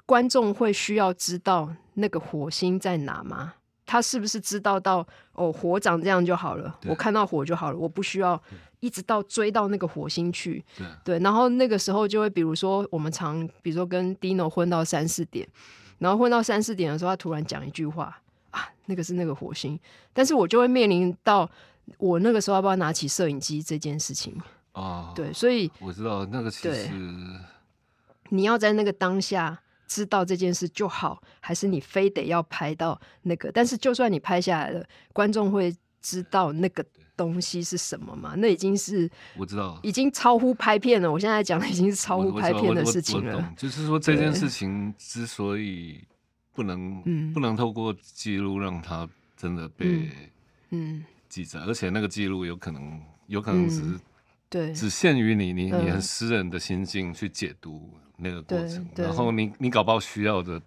[0.05, 3.55] 观众会需要知道那个火星在哪吗？
[3.85, 6.77] 他是不是知道到哦，火长这样就好了？
[6.85, 8.41] 我看到火就好了，我不需要
[8.81, 10.63] 一直到追到那个火星去。
[10.77, 15.47] 对，对，然后那个时候就会，比如说我们常，比如说跟 Dino 混到三四点，
[15.99, 19.79] 然后混到三四点的时候，他突然讲一句话啊，那个是那个火星，
[20.11, 21.49] 但是我就会面临到
[21.97, 24.35] 我那个时候要不要拿起摄影机这件事情
[24.71, 25.11] 啊？
[25.15, 26.89] 对，所以我知道那个其实
[28.29, 29.59] 你要在那个当下。
[29.89, 33.49] 知道这件事就好，还是你非得要拍到那个？
[33.53, 38.33] 但是就算你拍下来了，观众会知道那个东西是什么吗？
[38.35, 41.09] 那已经是我知道，已经超乎拍片了。
[41.09, 43.53] 我现在讲的已经是超乎拍片的事情了。
[43.55, 46.03] 就是说这件事情之所以
[46.51, 50.09] 不能，对不能透过记录让它真的被
[50.71, 53.99] 嗯记载，嗯嗯、而且那个记录有可能有可能只是、嗯、
[54.49, 57.89] 对只限于你你你很私人的心境去解读。
[58.19, 60.59] 那个过程，然后你你搞不好需要的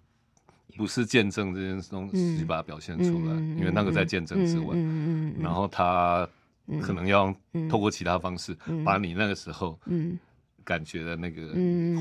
[0.77, 4.67] 不是见证这件东西，把它表现出来，嗯、因为那个在见证之外。
[4.71, 6.25] 嗯嗯、然后他
[6.79, 7.35] 可能要
[7.69, 9.77] 透过其他方式，把你那个时候
[10.63, 11.49] 感觉的那个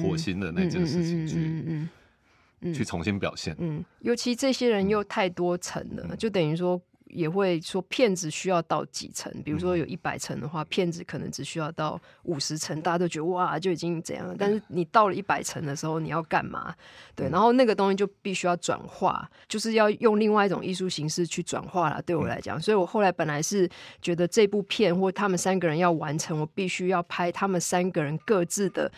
[0.00, 3.56] 火星的那件事情去去重新表现。
[3.58, 6.80] 嗯，尤其这些人又太多层了，嗯、就等于说。
[7.12, 14.34] 也会说骗子需要到几层，比如说有一百层的话，骗子可能只需要到五十层，大家都觉得哇就已经怎样了。
[14.38, 16.74] 但是你到了一百层的时候，你要干嘛？
[17.14, 22.00] 对，然后那个东西就必须要转化，就是要用另外一种艺术形式去转化了。
[22.02, 23.68] 对我来讲，所以我后来本来是
[24.00, 28.90] 觉得这部片或他们三个人要完成，我必须要拍他们三个人各自的，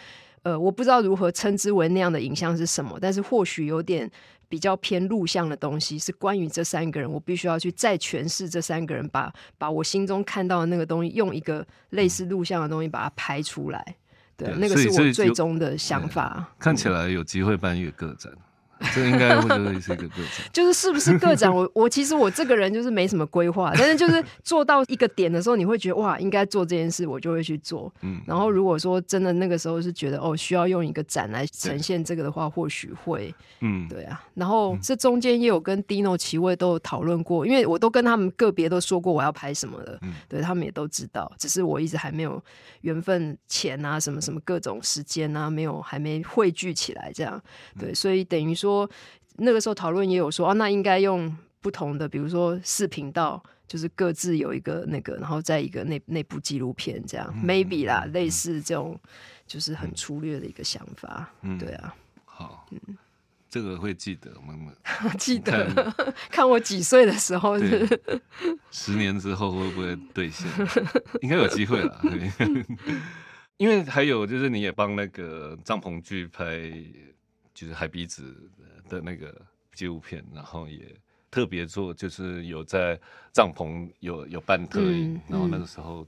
[0.42, 4.10] 呃，我不知道如何称之为那样的影像是什么，但是或许有点。
[4.52, 13.82] 比较偏录像的东西是关于这三个人，我必须要去再诠释这三个人，把把我心中看到的那个东西，用一个类似录像的东西把它拍出来。
[14.36, 16.52] 对，对那个是我最终的想法。
[16.58, 18.30] 看起来有机会办一个个展。
[18.94, 21.54] 这应该会是一个个展， 就是是不是个展？
[21.54, 27.92] 我 我其实我这个人就是没什么规划，但是就是做到一个点的时候，你会觉得哇，应该做这件事，我就会去做。
[28.00, 34.20] 嗯，然后如果说真的那个时候是觉得哦，需要用一个展来呈现这个的话，或许会，嗯，对啊。
[34.34, 42.42] 然后这中间也有跟 Dino 奇味都有讨论过，因为我都跟他们个别都说过我要拍什么的，嗯，对他们也都知道，只是我一直还没有
[42.80, 47.40] 缘分、钱啊，什么什么各种时间啊，没有还没汇聚起来，这样
[47.78, 48.71] 对，所以等于说。
[48.72, 48.90] 说
[49.36, 58.98] 那个时候讨论也有说啊，那应该用不同的，比如说四频道，就是各自有一个那个，然后再一个内内部纪录片这样、嗯、，maybe 啦，嗯、类似这种，
[59.46, 61.30] 就是很粗略的一个想法。
[61.42, 61.94] 嗯，对啊。
[62.24, 62.96] 好，嗯，
[63.48, 64.72] 这个会记得吗？
[65.18, 67.86] 记得，看，看我几岁的时候是，
[68.70, 70.46] 十年之后会不会兑现？
[71.22, 72.00] 应该有机会了。
[73.56, 76.72] 因为还有就是你也帮那个帐篷剧拍。
[77.62, 78.34] 就是海鼻子
[78.88, 79.32] 的那个
[79.72, 80.80] 纪录片，然后也
[81.30, 82.98] 特别做，就是有在
[83.32, 86.04] 帐篷有有办特映，嗯嗯、然后那个时候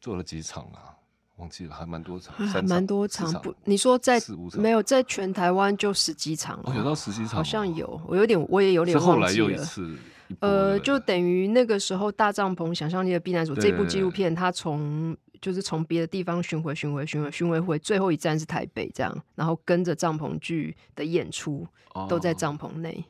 [0.00, 0.90] 做了几场啊？
[1.36, 2.34] 忘记了，还蛮多场，
[2.66, 3.32] 蛮多场。
[3.40, 4.20] 不，你说在
[4.54, 8.00] 没有在全台湾就十几场了，有到十几场，好像有。
[8.08, 9.14] 我有点，我也有点忘记了。
[9.14, 9.96] 后来又一次，
[10.40, 21.66] 呃，就等于那个时候，《大帐篷想象力的避难所》这部纪录片，它从就是从别的地方巡回、巡回、巡回、巡回回，最后一站是台北，这样，然后跟着帐篷剧的演出
[22.08, 23.04] 都在帐篷内。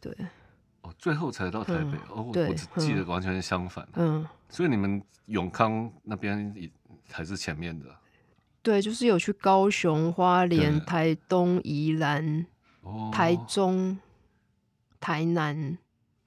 [0.00, 0.14] 对，
[0.82, 1.98] 哦，最后才到台北。
[2.10, 3.88] 哦，我只记得完全是相反。
[3.94, 6.54] 嗯，所以你们永康那边
[7.10, 7.86] 还是前面的，
[8.62, 12.46] 对，就是有去高雄、花莲、台东、宜兰、
[13.12, 13.98] 台中、
[15.00, 15.78] 台南，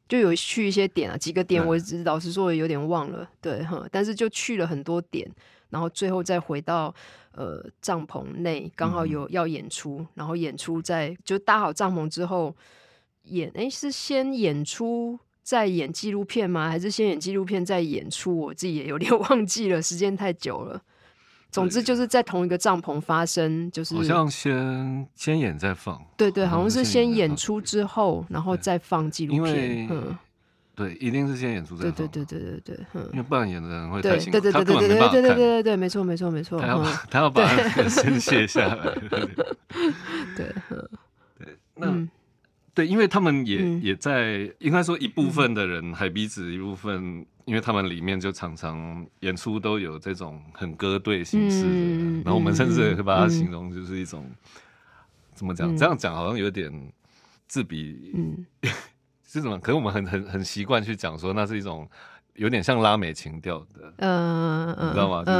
[0.10, 5.26] 就有去一些点啊，几个点，我老实说有点忘了，对哈，但是就去了很多点，
[5.69, 6.93] 然后最后再回到
[7.32, 12.54] 呃帐篷内，刚好有要演出，嗯、然后演出在就搭好帐篷之后
[13.24, 15.17] 演，哎，是先演出。
[15.41, 16.69] 再演纪录片吗？
[16.69, 18.38] 还是先演纪录片再演出？
[18.38, 20.80] 我自己也有点 忘记了，时间太久了。
[21.51, 25.99] 总之就是在同一个帐篷发生，就是好像先先演再放。
[26.15, 29.88] 对对，好像是先演出之后，然后再放纪录片。
[29.89, 30.17] 嗯，
[30.75, 31.91] 对，一定是先演出再放。
[31.93, 34.39] 对对对对对对，嗯，因为不然演的人会太辛苦。
[34.39, 36.59] 对对对对对对对对对对对，没错没错没错。
[36.59, 37.47] 他要他要把
[37.89, 38.93] 宣泄下来。
[40.35, 40.53] 对，
[41.39, 42.07] 对， 那。
[42.79, 54.35] 对，因为他们也、嗯、也在，应该说一部分的人，嗯、海鼻子一部分，因为他们里面就常常演出都有这种很歌队形式的，嗯、然后我们甚至也会把它形容就是一种，嗯、
[55.33, 55.75] 怎么讲？
[55.75, 56.71] 嗯、这样讲好像有点
[57.49, 58.45] 自比，嗯，
[59.27, 59.59] 是什么？
[59.59, 61.85] 可是我们很很很习惯去讲说，那是一种
[62.35, 65.25] 有点像拉美情调的，嗯嗯，你知道吗？
[65.25, 65.33] 就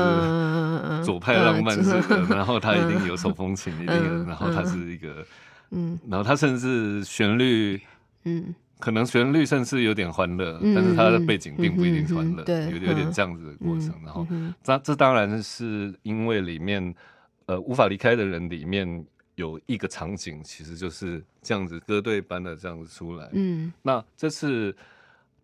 [0.99, 5.25] 是左派浪漫式的，嗯、然后它一定有手风琴，嗯、一定有，然后它是一个。
[5.72, 7.80] 嗯，然后它甚至旋律，
[8.24, 13.90] 嗯，可能旋律甚至有点欢乐，嗯、但是它的背景并不一定是欢乐，对，有有点这样子的过程。
[13.90, 14.28] 嗯、然后，
[14.64, 16.96] 这这当然是因为里面，
[17.46, 19.06] 呃，无法离开的人里面
[19.36, 23.30] 有一个场景，其实就是这样子歌队般的这样子出来。
[23.34, 24.76] 嗯，那这次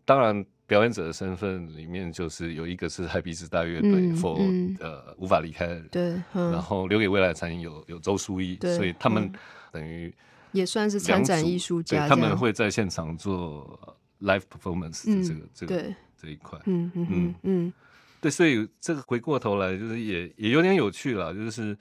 [0.06, 9.32] 当然表演者的身份里面就是有一个是海鼻子大乐队，for 呃无法离开的人，对，然后留给未来的残影有有周书毅，所以他们。
[9.76, 10.14] 等于
[10.54, 15.96] 也算是参展艺术家，他们会在现场做 live performance 的这个、嗯、这个对。
[16.18, 17.74] 这一块，嗯嗯嗯嗯，
[18.22, 21.78] 对，所以这个回过头来就是也也有点有趣了，就是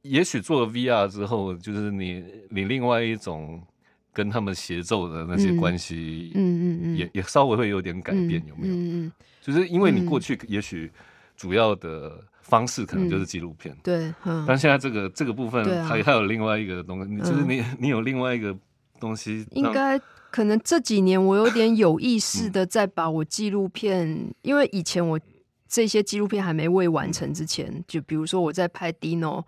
[0.00, 3.62] 也许做了 VR 之后，就是你你另外一种
[4.10, 8.74] 跟他们协奏的那些关系，嗯嗯嗯，也也稍微会有点改变，有没有？
[8.74, 9.12] 嗯嗯，
[9.42, 10.90] 就是因为你过去也许
[11.36, 12.24] 主要的。
[12.48, 14.12] 方式可能就是纪录片，对，
[14.46, 18.56] 但现在这个这个部分还还有另外一个东西，就是你你有另外一个
[18.98, 25.20] 东西，应该可能这几年我有点有意识的在把我纪录片，因为以前我
[25.68, 29.44] 这些纪录片还没未完成之前，就比如说我在拍 Dino、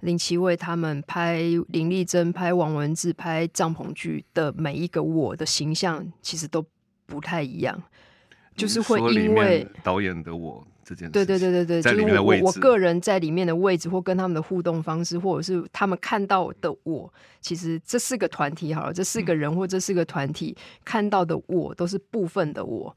[0.00, 6.62] 林奇伟他们拍林丽珍、拍王文志、拍帐篷剧的每一个我的形象，其实都
[7.06, 7.82] 不太一样，
[8.54, 10.62] 就是会因为导演的我。
[11.10, 22.96] 对对对对对，就是我我个人在里面的位置，或跟他们的互动方式，或者是他们看到的我，其实这四个团体好了，这四个人或这四个团体看到的我，都是部分的我。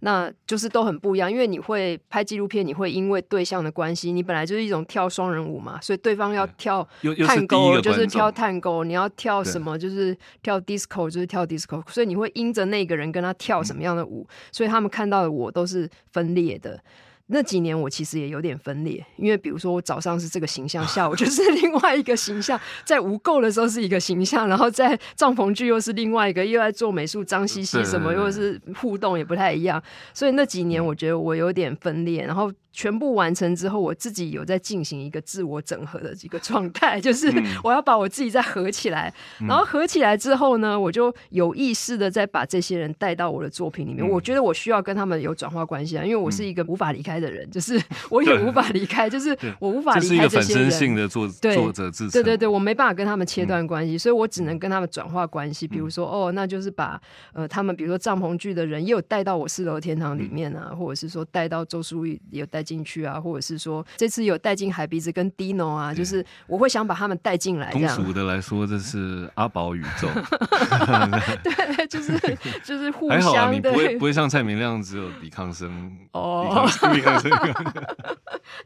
[0.00, 6.88] 那就是都很不一样，因为你会拍纪录片，你会因为对象的关系，你本来就是一种跳双人舞嘛，所以对方要跳
[7.26, 16.80] 探戈就是跳探戈，你要跳什么就是跳 disco 就是跳 disco，所以你会因着那个人跟他跳什么样的舞，所以他们看到的我都是分裂的。
[17.28, 32.52] 那几年我其实也有点分裂，因为比如说我早上是这个形象，下午就 是另外一个形象，在无垢的时候是一个形象，然后在帐篷剧又是另外一个，又在做美术脏兮兮什么，又是互动也不太一样，所以那几年我觉得我有点分裂，然后。
[32.78, 37.28] 全部完成之后，我自己有在进行一个自我整合的一个状态， 就是
[37.64, 44.06] 我要把我自己再合起来，嗯、然后合起来之后呢，我就有意识的再把这些人带到我的作品里面。
[44.06, 50.30] 嗯、我觉得我需要跟他们有转化关系啊，因为我是一个无法离开的人，嗯、就是 我也无法离开，就是我无法离开这些人。
[50.30, 55.66] 这是一个本身性的作对作者自对对对，我没办法跟他们切断关系，嗯、所以我只能跟他们转化关系。
[55.66, 57.00] 比如说，哦，那就是把
[57.32, 67.70] 呃他们，比如说帐篷剧的人也有带到我四楼天堂里面啊，嗯、或者是说带到周书玉也有带进去啊，或者是说这次有带进海鼻子跟 Dino 啊，就是我会想把他们带进来。
[67.70, 70.08] 通俗的来说，这是阿宝宇宙。
[71.42, 72.18] 对，就是
[72.62, 73.18] 就是互相。
[73.18, 77.30] 还好啊，你不会不会像蔡明亮只有抵抗生哦，抵抗生。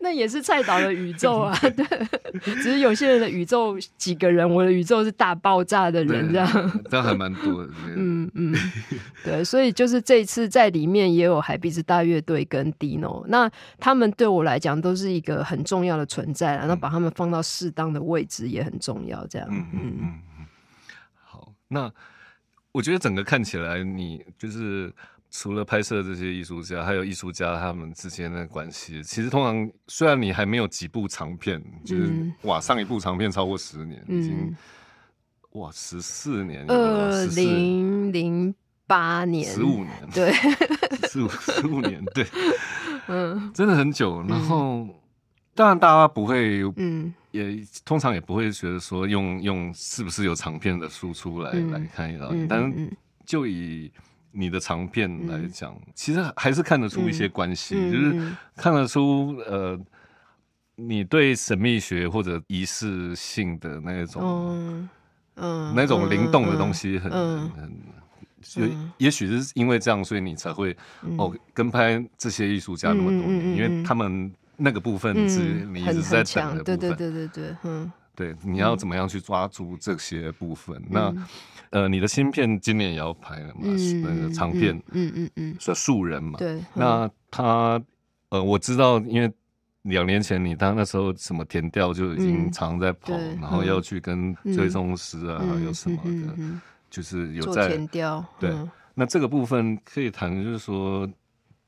[0.01, 1.85] 那也是蔡导的宇宙啊，对，
[2.41, 7.72] 只是有些人的宇宙几个人，我的宇宙是大爆炸的人这样，这样还蛮多的。
[7.97, 8.55] 嗯嗯，
[9.24, 19.49] 对，所以就是这一次在里面也有海鼻子大乐队跟 Dino，那他们对我来讲都是一个很重要的存在，然后把他们放到适当的位置也很重要，这样。
[19.51, 20.20] 嗯嗯嗯。
[21.24, 21.93] 好，那
[22.72, 24.93] 我觉得整个看起来，你就是。
[25.35, 34.55] 除了拍摄这些艺术家，还有艺术家他们之间的关系，其实通常虽然你还没有几部长片，就是、嗯、哇，上一部长片超过十年，嗯、已经
[35.53, 38.55] 哇十四年，二零零
[38.87, 40.33] 八年，十五年，对，
[41.09, 42.26] 十五十五年，对，
[43.09, 44.22] 嗯，真的很久。
[44.28, 44.95] 然后、嗯、
[45.55, 52.91] 当然大家不会，嗯，也通常也不会觉得说用用是不是有长片的输出来、嗯、来看一道，嗯、但
[53.24, 53.91] 就以。
[54.33, 59.78] 你的长片来讲，嗯、其实还是看得出一些关系，嗯、就是看得出呃，
[60.74, 64.89] 你对神秘学或者仪式性的那种，嗯，
[65.37, 67.72] 嗯那种灵动的东西很、嗯、很，
[68.41, 80.76] 就、嗯、也许是因为这样，所以你才会、嗯、哦跟拍这些艺术家那么多年，嗯、因为他们那个部分是你一直在等的部分，对对对对对，嗯，对，你要怎么样去抓住这些部分？
[80.78, 81.26] 嗯、那。
[81.73, 83.61] 呃，你的新片今年也要拍了嘛？
[83.64, 86.39] 嗯、那个长片，嗯嗯嗯，素人嘛？
[86.39, 86.62] 对。
[86.75, 87.83] 那他，
[88.29, 89.33] 呃，我知道，因为
[89.83, 96.37] 两年前你当那时候什么田调就已经常在跑，嗯、然后要去跟追踪师啊，嗯、有什么的，
[96.91, 98.25] 就是有在田调。
[98.39, 98.51] 对。
[98.51, 101.09] 嗯、那这个部分可以谈，就是说，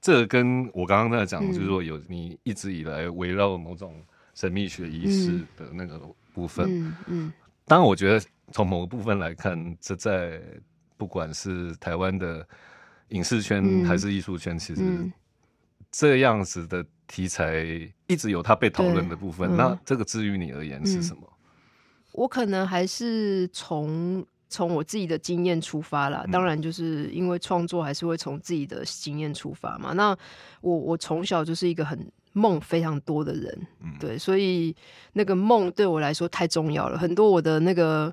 [0.02, 3.94] 这、跟我刚刚在讲，就是说有你一直以来围绕某种
[4.34, 5.98] 神秘学仪式的那个
[6.34, 7.32] 部分，嗯
[7.66, 10.40] 当然，我觉得从某个部分来看，这在
[10.96, 12.46] 不管是台湾的
[13.08, 15.12] 影视圈还是艺术圈，嗯、其实
[15.90, 17.64] 这样子的题材
[18.06, 19.50] 一直有它被讨论的部分。
[19.54, 21.22] 嗯、那这个至于你而言是什么？
[22.12, 26.24] 我可能还是从从我自己的经验出发啦。
[26.30, 29.94] 当然，就是因为创作还是会从自己的经验出发嘛。
[29.94, 30.16] 那
[30.60, 32.06] 我我从小就是一个很。
[32.34, 33.66] 梦非常多的人，
[34.00, 34.74] 对，所以
[35.12, 36.98] 那个梦对我来说太重要了。
[36.98, 38.12] 很多我的那个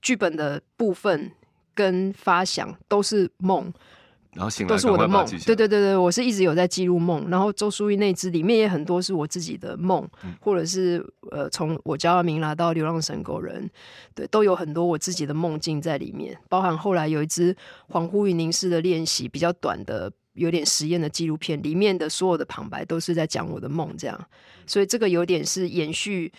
[0.00, 1.30] 剧本的部分
[1.74, 3.70] 跟发想都是梦，
[4.32, 5.26] 然后醒来都是我的梦。
[5.44, 7.28] 对对对对，我是一直有在记录梦。
[7.28, 13.70] 然后周淑玉那支里面也很多是我自己的梦，嗯、或者是呃，从我叫阿明拿到流浪神狗人，
[14.14, 16.34] 对，都有很多我自己的梦境在里面。
[16.48, 17.54] 包含后来有一支
[17.90, 20.10] 恍惚与凝视的练习，比较短的。
[20.34, 24.28] 有点实验的纪录片，里面的所有的旁白都是在讲我的梦，这样，
[24.66, 26.30] 所以这个有点是延续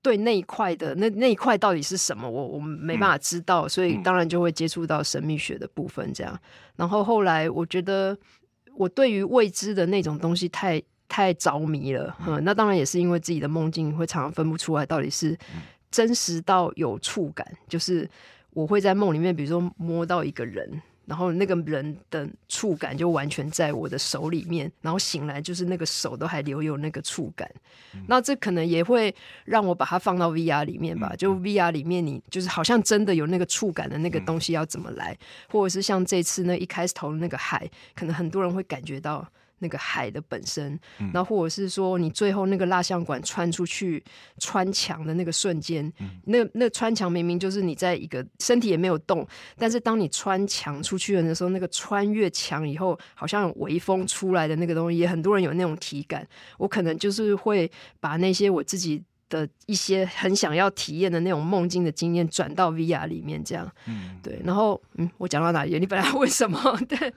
[0.00, 6.38] 对那一块的那那一块到底是什么，我我们没办法知道，所以当然就会接触到神秘学的部分，这样。
[6.76, 8.16] 然后后来我觉得
[8.76, 15.36] 我对于未知的那种东西太太着迷了，嗯，那当然也是因为自己的梦境会常常分不出来到底是
[15.90, 18.08] 真实到有触感，就是
[18.50, 20.80] 我会在梦里面，比如说摸到一个人。
[21.06, 27.50] 然后那个人的触感就完全在我的手里面，然后醒来就是那个手都还留有那个触感。
[27.94, 35.18] 嗯、那这可能也会让我把它放到 VR 里面吧，嗯、就 VR 里面你就是好像真的有那个触感的那个东西要怎么来，嗯、
[35.50, 39.26] 或者是像这次那一开头的那个海，可能很多人会感觉到。
[39.62, 40.78] 那个海的本身，
[41.14, 44.02] 然后或者是说你最后那个蜡像馆穿出去
[44.38, 56.26] 穿墙的那个瞬间，嗯、那那穿墙明明就是你在一个身体也没有动，但是当你穿墙出去的时候，那个穿越墙以后好像有微风出来的那个东西，也很多人有那种体感。
[56.58, 59.02] 我可能就是会把那些我自己。
[59.32, 65.78] 的一些很想要体验的那种梦境的经验转到 VR 里面，这样，嗯，对，然后，嗯，我讲到哪里？
[65.78, 66.60] 你本来问什么？
[66.86, 67.10] 对，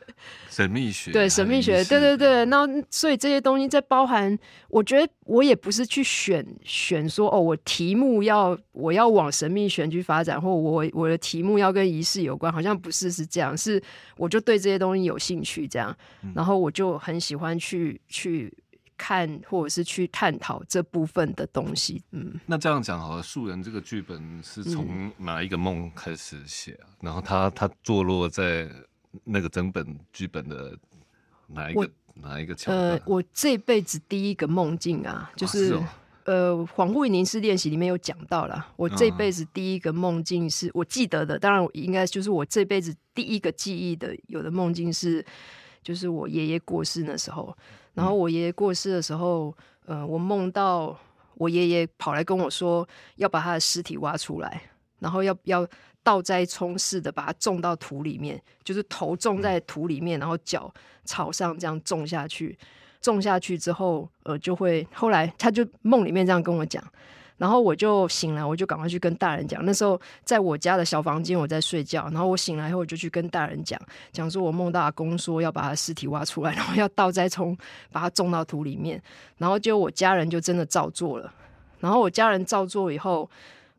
[0.49, 2.45] 神秘学，对，神秘学，对对对。
[2.45, 4.38] 那所以这些东西在包含，
[4.70, 13.82] 我觉得我也不是去选选说哦，我题目要我要往神秘学去发展，或我我的题目要跟仪式有关，好像不是是这样，是
[14.16, 15.93] 我就对这些东西有兴趣，这样，
[16.34, 18.53] 然后我就很喜欢去去。
[18.98, 26.88] 看或者是去探讨这部分的东西，嗯，那这样讲好了，素人这个剧本是从哪一个梦开始写啊？
[26.88, 28.70] 嗯、然后他他坐落在
[29.24, 30.78] 那个整本剧本的
[31.48, 32.91] 哪一个哪一个桥段？
[32.91, 35.88] 呃，我这辈子第一个梦境啊，就是，啊是哦、
[36.24, 45.26] 呃，恍惚与凝视练习里面有讲到了，我这辈子第一个梦境是我记得的，当然应该就是我这辈子第一个记忆的有的梦境是，
[45.84, 47.56] 就是我爷爷过世那时候。
[47.96, 49.52] 然后我爷爷过世的时候，
[49.86, 50.96] 呃，我梦到
[51.36, 54.62] 我爷爷跑来跟我说，要把他的尸体挖出来，
[55.00, 55.68] 然后要要
[56.04, 60.72] 倒栽葱似的把它种到土里面，就是头种在土里面，然后脚
[61.04, 62.56] 朝上这样种下去。
[63.02, 66.84] 种下去之后，呃，就会后来他就梦里面这样跟我讲。
[67.38, 69.64] 然后我就醒来，我就赶快去跟大人讲。
[69.66, 72.04] 那时候在我家的小房间，我在睡觉。
[72.12, 73.80] 然后我醒来以后，我就去跟大人讲，
[74.12, 77.58] 讲说我梦到阿公说要把他尸体挖出来，然后要倒栽葱，
[77.92, 79.02] 把它种到土里面。
[79.38, 81.34] 然后就我家人就真的照做了。
[81.80, 83.30] 然后我家人照做以后，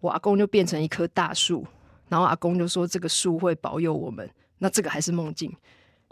[0.00, 1.66] 我阿公就变成一棵大树。
[2.08, 4.28] 然后阿公就说这个树会保佑我们。
[4.58, 5.54] 那这个还是梦境，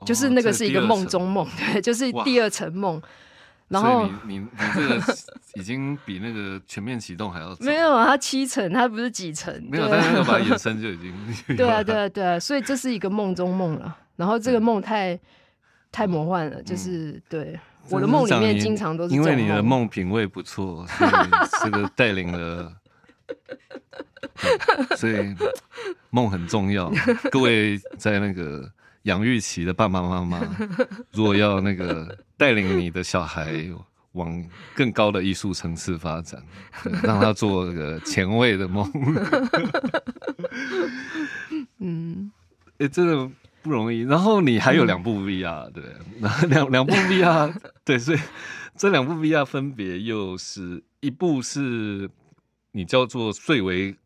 [0.05, 3.01] 就是那个是一个梦中梦，对，就是第二层梦。
[3.69, 5.03] 然后你你你这个
[5.55, 9.53] 已经比那个全面启动还要没有啊，它七层，它不是几层？
[9.71, 13.97] 没有，但是把它延伸 就已经对啊，对啊，对啊，所以这是一个梦中梦了。
[14.17, 15.19] 然后这个梦太
[15.91, 17.59] 太魔幻了，就是对
[17.89, 21.11] 我的梦里面经常都是因为你的梦品味不错，所以
[21.65, 22.73] 这个带领了，
[24.97, 25.35] 所以
[26.11, 26.93] 梦很重要。
[27.31, 28.71] 各位在那个。
[29.05, 30.41] 养育期的爸爸妈妈，
[31.13, 33.69] 如果要那个 带领你的小孩
[34.13, 34.45] 往
[34.75, 36.43] 更高的艺术层次发展，
[37.03, 38.91] 让他做那个前卫的梦，
[41.81, 42.31] 嗯，
[42.79, 43.31] 哎，真的
[43.63, 44.03] 不容易。
[44.03, 45.85] 然后你还有两部 VR，对，
[46.49, 48.19] 两两部 VR，对，所以
[48.77, 52.09] 这两部 VR 分别又是一部是
[52.73, 53.97] 你叫做最为。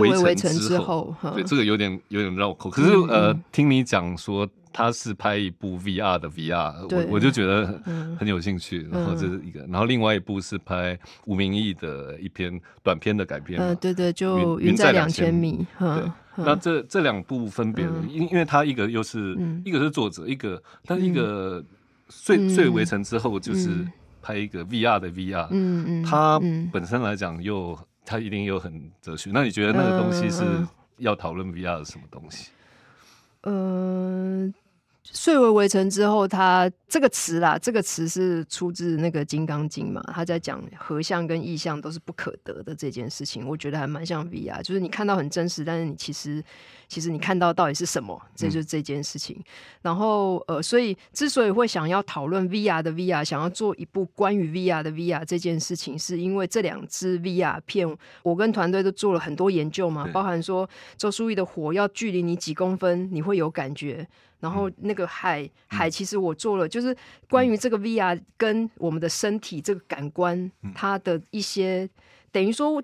[0.00, 2.70] 围城之后，对这个有点有点绕口。
[2.70, 7.80] 可是呃，听你讲说他是拍一部 VR 的 VR，我我就觉得
[8.18, 8.88] 很有兴趣。
[8.90, 13.60] 然后这是一个，然后另外一部是拍吴明义的一篇短片的改编。
[13.60, 15.66] 嗯，对对，就云在两千米。
[15.78, 21.62] 对，那这这两部分别，因因为他一个又是一个是作者，一个但一个
[22.08, 23.86] 睡睡围城之后就是
[24.20, 25.46] 拍一个 VR 的 VR。
[25.50, 26.40] 嗯嗯，他
[26.72, 27.78] 本身来讲又。
[28.04, 29.30] 他一定有很哲学。
[29.32, 30.44] 那你觉得那个东西是
[30.98, 32.50] 要讨论 VR 的什么东西？
[33.42, 34.46] 嗯。
[34.46, 34.63] 呃
[35.12, 40.02] 睡为围城之后，它这个词啦，这个词是出自那个《金刚经》嘛？
[40.14, 46.42] 他在讲合相跟异相都是不可得的这件事情，我觉得还蛮像 VR，就是你看到很真实，但是你其实
[46.88, 48.20] 其实你看到到底是什么？
[48.34, 49.36] 这就是这件事情。
[49.38, 49.44] 嗯、
[49.82, 57.86] 然后呃，所以之所以会想要讨论 VR 的 VR，想要做一部关于 VR 的 VR 这件事情，是因为这两支 VR 片，
[58.22, 64.08] 我跟团队都做了很多研究嘛，包含说周书义的火要距离你几公分，你会有感觉。
[64.44, 66.94] 然后那个海海，其实我做了，就是
[67.30, 71.88] 关于这个 VR 跟我们的身体这个感官，它的一些
[72.30, 72.82] 等于说。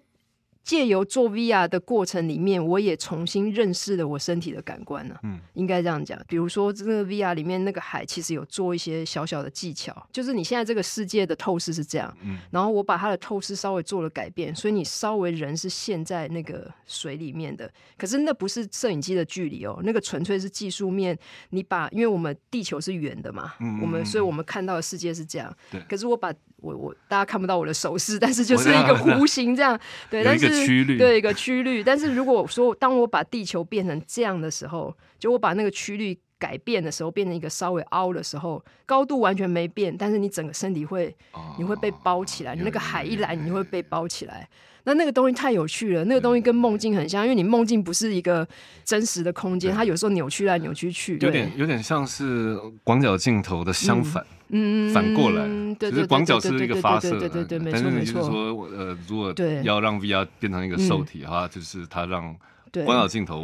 [0.62, 5.20] 借由做 VR 的过程里面，我也重新认识了我身体的感官呢、啊。
[5.24, 6.20] 嗯，应该这样讲。
[6.28, 17.70] 比如说，这个 VR 里面那个海，其实有做一些小小的技巧，就是你现在这个世界的透视是这样，嗯，然后我把它的透视稍微做了改变，所以你稍微人是陷在那个水里面的。
[17.96, 21.18] 可是那不是摄影机的距离哦，那个纯粹是技术面。
[21.50, 25.52] 你把，因为我们地球是圆的嘛，嗯，我们，所以我们看到的世界是这样。
[25.70, 26.32] 对，可是我把。
[26.60, 29.78] 我我大家看不到我的手势， 但是就是一个弧形这样，
[30.10, 30.48] 对，但是
[30.96, 31.82] 对一个曲率。
[31.82, 41.14] 但是如果说当我把地球变成这样的时候，就我把那个曲率改变的时候，变成一个稍微凹的时候，高度完全没变，但是你整个身体会，
[41.58, 42.54] 你会被包起来。
[42.54, 44.48] 你那个海一来，你会被包起来。
[44.84, 48.46] 那那个东西太有趣了，那个东西跟梦境很像，因为你梦境不是一个
[48.84, 54.24] 真实的空间，它有时候扭曲来扭曲去，有点有点像是广角镜头的相反。
[54.52, 55.46] 嗯，反过来，
[55.78, 57.82] 就是广角是一个发射，对对对，没错没错。
[57.82, 62.34] 但是你就是说，呃，如果要让 VR 变成一个受体的话，就是它让
[62.72, 63.40] 广角镜头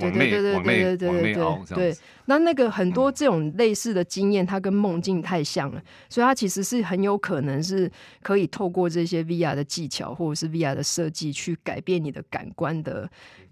[0.00, 1.74] 往内、往内、往内凹这样。
[1.74, 1.96] 对，
[2.26, 7.90] 那那个很多这种类似的经验，它跟梦境太像了，所以它其实是很有可能是
[8.22, 13.08] 可以透过这些 VR 的技巧或者是 VR 的设计去改变你的感官的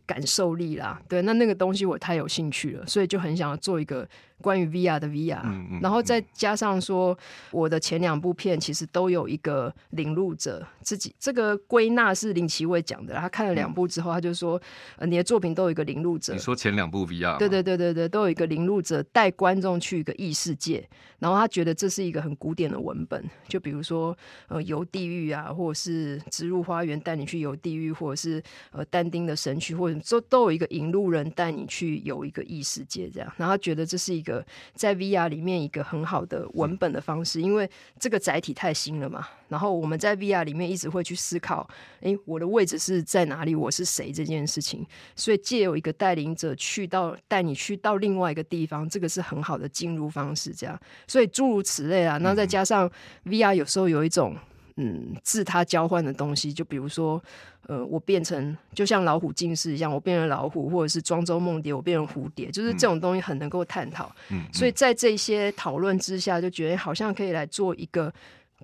[0.06, 1.00] 感受力啦。
[1.08, 4.08] 对，那那个东西我太有兴趣了，所以就很想要做一个。
[4.42, 7.16] 关于 VR 的 VR，嗯嗯、然后再加上说，
[7.52, 13.14] 我的前两部片其实都有一个领路者自己，这个归纳是林奇伟讲的。
[13.14, 14.60] 他看了两部之后，他就说，
[14.96, 16.32] 呃，你的作品都有一个领路者。
[16.32, 17.38] 你说前两部 VR？
[17.38, 20.86] 对对对对对，都有一个领路者带观众去一个异世界，
[21.20, 24.16] 然后他觉得这是一个很古典的文本，就比如说
[24.48, 34.31] 呃游地狱啊，或者是植入花园带你去游地狱，或者是呃但丁的神曲，或者都都有一个引路人带你去游一个异世界这样，然后他觉得这是一个。
[34.74, 37.68] 在 VR 里面一个很好的文本的方式，因为
[37.98, 39.26] 这个载体太新了嘛。
[39.48, 41.68] 然后我们在 VR 里面一直会去思考，
[42.00, 43.54] 诶，我的位置是在哪里？
[43.54, 44.12] 我是谁？
[44.12, 44.86] 这件事情。
[45.16, 50.54] 所以借由一个带领者去到带你去到另外一个地方，这个是很好的进入方式。
[50.54, 52.16] 这样，所以诸如此类啊。
[52.18, 52.90] 那再加上
[53.24, 54.36] VR 有时候有一种
[54.76, 57.22] 嗯自他交换的东西，就比如说
[57.66, 64.14] 呃，我变成就像老虎近视一样，我变成老虎，或者是庄周梦蝶，我变成蝴蝶，就是这种东西很能够探讨。
[64.30, 68.12] 嗯，所以在这些讨论之下，就觉得好像可以来做一个。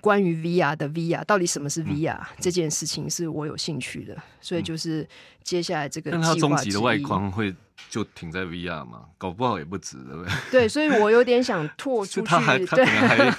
[0.01, 5.05] 关于 VR 的 VR，到底什么是 VR、嗯、这件事情是我有兴趣的，所以就是
[5.43, 6.23] 接下来这个计划。
[6.23, 7.53] 但它终极的外框会
[7.89, 9.03] 就停在 VR 嘛？
[9.17, 10.33] 搞不好也不止，对不对？
[10.51, 12.27] 对，所以我有点想拓出去。
[12.29, 13.31] 它还，它可能还，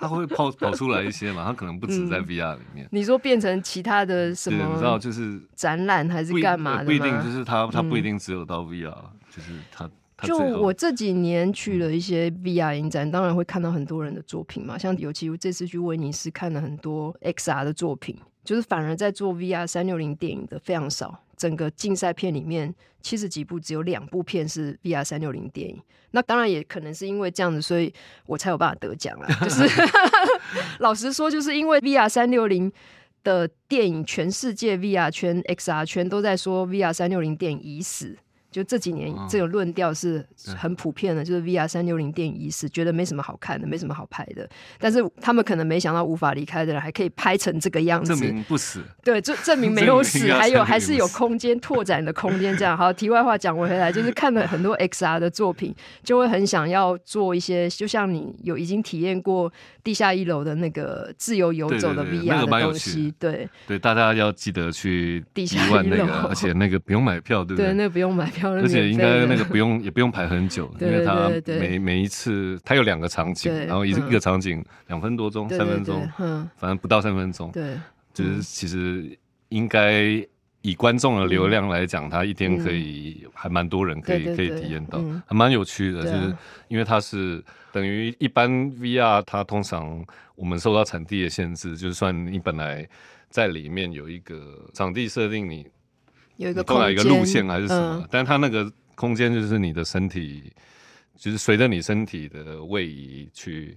[0.00, 1.44] 它会 跑跑出来一些嘛？
[1.44, 2.86] 他可能不止在 VR 里面。
[2.86, 4.64] 嗯、你说变成其他的什么？
[4.72, 6.84] 你知道，就是展览还是干嘛的？
[6.84, 9.88] 不一定，就是他他不一定只有到 VR，、嗯、就是他。
[10.22, 14.76] 就我这几年去了一些 VR 影展，当然会看到很多人的作品嘛。
[14.76, 21.20] 像尤其这次去威尼斯看了很多 XR 的作品，就是反而在做 VR 三六零电影的非常少。
[21.38, 25.80] 整个竞赛片里面七十几部，只有两部片是 VR 三六零电影。
[26.10, 27.92] 那当然也可能是因为这样子，所以
[28.26, 29.28] 我才有办法得奖了。
[29.40, 29.62] 就是
[30.80, 32.70] 老实说，就是因为 VR 三六零
[33.22, 38.16] 的电影，全世界 VR 圈、XR 圈都在说 VR 三六零电影已死。
[38.50, 40.24] 就这几年，这个论调是
[40.56, 44.48] 很普遍的，就是 VR 三六零电影仪式，觉得没什么好看的，没什么好拍的。
[44.78, 48.82] 但是他们可能没想到，无法离开的人还可以拍成这个样子，证明不死。
[49.04, 52.56] 对，就证明没有死，还有还是有空间拓展的空间。
[52.56, 59.52] 这样好，题外话讲回来，就是看了很多 XR 的作品，就会很想要做一些，就像你有已经体验过
[59.84, 63.12] 地下一楼的那个自由游走的 VR 的东西。
[63.18, 67.66] 对对，大家要记得去地下一楼，而且那个不用买票，对不对？
[67.66, 68.52] 对，那个不用买票。
[68.52, 77.50] 而且应该那个不用也不用排很久， 因为它每每一次它有两个场景，然后一一个场景两分多钟、三分钟，嗯反正不到三分钟。
[77.50, 77.76] 对，
[78.14, 79.18] 就是其实
[79.48, 80.24] 应该
[80.62, 86.02] 以观众的流量来讲，它一天可以还蛮多人可以可以体验到，还蛮有趣的。
[86.02, 86.36] 就是
[86.68, 92.88] 因为它是等于一般 VR，它通常我们受到场地的限制，就算你本来
[93.28, 95.66] 在里面有一个场地设定，你。
[96.38, 100.52] 有一个一个路线还是什么，嗯、但它那个空间就是你的身体，
[101.16, 103.76] 就是随着你身体的位移去，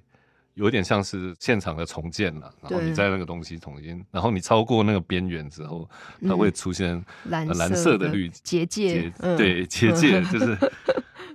[0.54, 2.54] 有点像是现场的重建了。
[2.62, 5.90] 然后你在那个东西重新，然后你超过那个边缘之后，
[6.28, 10.56] 它会出现蓝色的绿结界，对 结界就是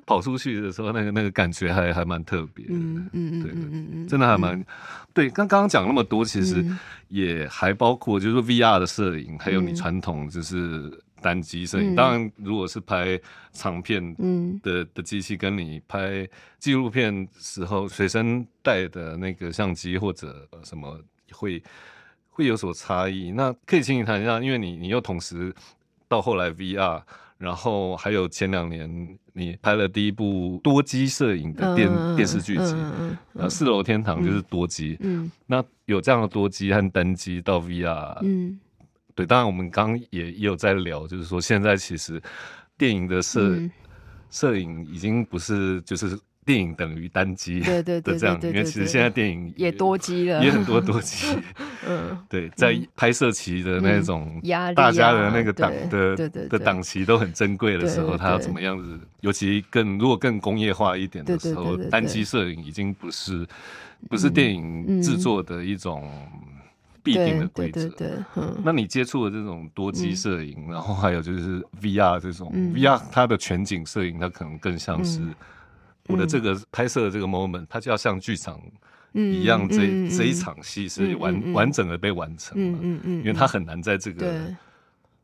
[0.07, 2.75] 跑出去的时候，那个那个感觉还还蛮特别的。
[2.75, 4.65] 嗯嗯对对，真的还蛮
[5.13, 5.29] 对。
[5.29, 6.65] 刚刚讲那么多，其实
[7.09, 11.03] 也还包括就是 VR 的摄影，还有你传统就是。
[11.21, 13.19] 单机摄影，当然，如果是拍
[13.53, 14.15] 长片
[14.63, 21.01] 的的机器，跟你拍纪录片时候随身带的那个相机或者什么
[21.33, 21.63] 会
[22.29, 23.33] 会有所差异。
[23.33, 25.55] 那可以请你谈一下，因为你你又同时
[26.07, 27.03] 到后来 VR，
[27.39, 32.75] 然后还有前两年你拍了第一部多机摄影的电电视剧集，
[33.35, 34.97] 呃，四楼天堂就是多机。
[35.01, 38.61] 嗯，那有这样的多机和单机到 VR，嗯。
[39.17, 42.23] 对，当然我们刚刚也也有在聊，就是说现在其实
[42.77, 43.59] 电影的摄
[44.31, 51.35] 摄影已经不是就是电影等于单机对对的这样，因为其实现在电影也多机了，也很多多机。
[51.89, 56.15] 嗯， 对，在拍摄期的那种压力，大家的那个档的
[56.49, 59.01] 的档期都很珍贵的时候，它要怎么样子？
[59.23, 63.47] 尤其更如果更工业化一点的时候，单机摄影已经不是
[64.11, 66.07] 不是电影制作的一种。
[67.07, 67.89] 必定的规则。
[68.35, 75.21] 嗯，那你接触的这种多机摄影，嗯、然后还有就是 VR 这种、嗯、VR，它的全景摄影，它可能更像是
[76.09, 78.61] 我的这个拍摄的这个 moment，它就要像剧场
[79.13, 79.77] 一样这，
[80.11, 83.01] 这、一场戏是完、嗯、完整的被完成了。
[83.05, 84.55] 因为它很难在这个。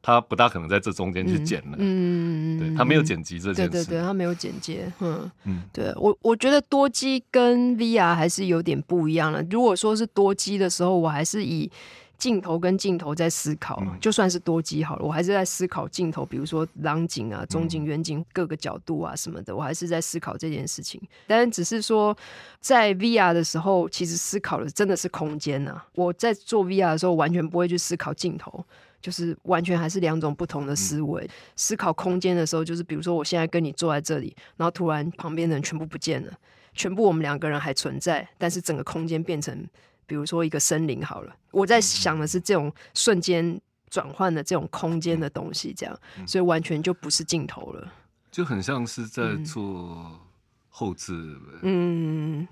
[0.03, 9.41] 他不大可能在这中间去剪了，嗯，对，他没有剪辑这件事，对对对，他没有剪接，嗯嗯，对我我觉得多机跟 VR 还是有点不一样了。
[9.49, 11.71] 如果说是多机的时候，我还是以
[12.19, 21.01] 镜头跟镜头在思考，嗯、就算是多机好了，我还是在思考镜头，比如说廊景啊、中景、远景各个角度啊什么的，我还是在思考这件事情。
[21.27, 22.17] 但只是说
[22.61, 25.85] 在 VR 的时候，其实思考的真的是空间啊。
[25.95, 28.65] 我在做 VR 的时候，完全不会去思考镜头。
[29.03, 31.29] 就是完全还是两种不同的思维。
[31.57, 36.33] 思考空间的时候，就是比如说我现在跟你坐在这里，然后突然旁边的人全部不见了，
[36.73, 39.69] 全部我们两个人还存在，但是整个空间变成，
[40.07, 41.37] 比如说一个森林好了。
[41.51, 47.93] 我在想的是这种瞬间转换的这种空间的东西，这样，所以完全就不是镜头了，
[48.31, 50.21] 就很像是在做
[50.69, 52.47] 后置，嗯，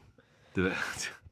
[0.52, 0.72] 对。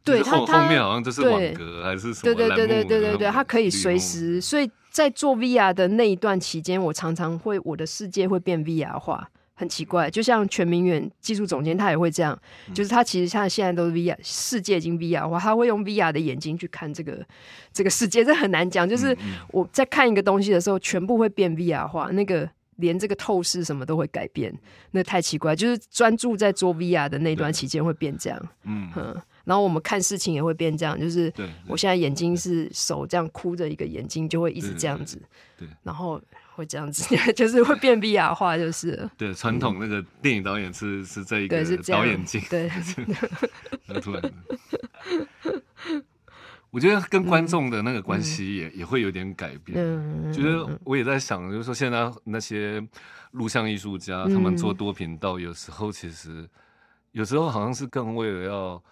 [0.08, 2.34] 对，它后面好像就是网格还是什么？
[2.34, 4.40] 对对对对对对对，它可以随时。
[4.40, 12.36] 所以在做 VR 的那一段期间，我常常会我的世界会变 VR 化，很奇怪，就像全民远技术总监他也会这样，
[12.74, 17.24] 就是他其实他现在都是 VR，世界已经 VR 化，他会用 VR 的眼睛去看这个
[17.72, 18.88] 这个世界，这很难讲。
[18.88, 19.16] 就是
[19.50, 24.52] 我在看一个东西的时候，全部会变 VR 化，那个连这个透视什么都会改变，
[24.92, 25.54] 那太奇怪。
[25.54, 28.90] 就是专注在做 VR 的那段期间会变这样，嗯，
[29.48, 31.32] 然后我们看事情也会变这样，就是
[31.66, 35.18] 我现在眼睛是手这样箍着一个眼睛，就会一直这样子，
[35.58, 36.20] 对，然后。
[36.58, 42.68] 会这样子， 就是会变 VR 化，就是对传统那个电影导演是是这一个导演镜，对，
[43.86, 44.20] 那突然，
[46.70, 49.78] 我觉得跟观众的那个关系也也会有点改变。
[49.78, 52.84] 嗯，就是我也在想，就是说现在那些
[53.30, 56.44] 录像艺术家，他们做多频道，有时候其实
[57.12, 58.82] 有时候好像是更为了要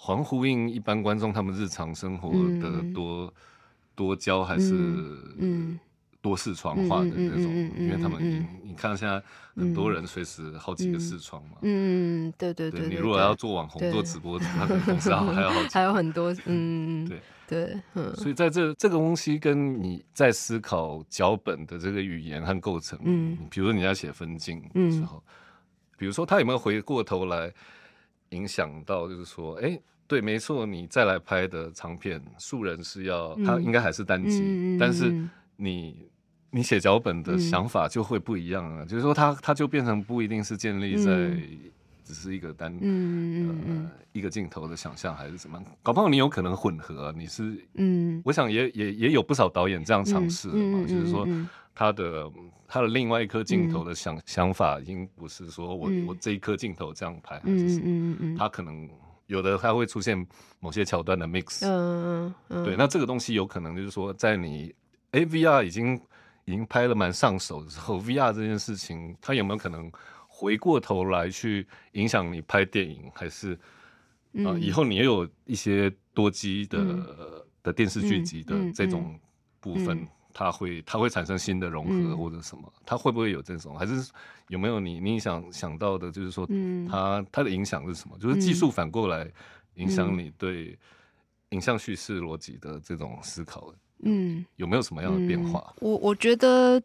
[0.00, 2.30] 还呼应一般观众他们日常生活
[2.60, 3.34] 的多
[3.94, 4.72] 多焦，还是
[5.38, 5.78] 嗯。
[6.20, 7.44] 多视窗化的那种，
[7.78, 9.22] 因为他们，你你看现在
[9.54, 17.06] 很多人随时好几个视窗嘛，嗯，对对对，你如果要做网红、做直播，他可能同时还有还有很多，嗯，
[17.46, 17.78] 对。
[17.94, 25.22] 对，所以在这这个东西跟你在思考脚本的这个语言和构成，嗯，比如说你在写分镜的时候，
[25.96, 27.54] 比如说他有没有回过头来
[28.30, 35.12] 影响到，就是说，哎，对，没错，你再来拍的长片，素人是要他应该还是单机，但是。
[35.60, 36.08] 你
[36.50, 41.36] 你写脚本的想法就会不一样了，嗯、就是说他他就变成不一定是建立在
[42.08, 51.28] 只是一个单、嗯呃、一个镜头的想象还是什么，搞不好你有可能混合，你是嗯，我想也也也有不少导演这样尝试的嘛，嗯、就是说
[51.74, 52.32] 他的
[52.66, 58.88] 他的另外一颗镜头的想、嗯、想法已经不是说我、嗯、我这一颗镜头这样拍还是什么，嗯嗯、他可能
[59.26, 60.26] 有的他会出现
[60.60, 64.74] 某些桥段的 mix，嗯嗯、对，那这个东西有可能就是说在你。
[65.12, 65.98] A，VR 已经
[66.44, 69.90] 已经拍了蛮上手的时候，VR 这件事情，它有没有可能
[70.38, 73.10] 回过头来去影响你拍电影？
[73.12, 73.58] 还是
[74.46, 77.06] 啊、以后你也有一些多机的、嗯、
[77.60, 79.18] 的电视剧集的这种
[79.58, 82.72] 部分，它会它会产生新的融合或者什么？
[82.86, 83.76] 它会不会有这种？
[83.76, 84.12] 还是
[84.46, 86.46] 有没有你你想想到的，就是说
[86.88, 88.16] 它它的影响是什么？
[88.18, 89.28] 就是技术反过来
[89.74, 90.78] 影响你对
[91.48, 93.74] 影像叙事逻辑的这种思考？
[94.02, 95.74] 嗯，有没有什么样的变化？
[95.78, 96.80] 嗯、我我觉得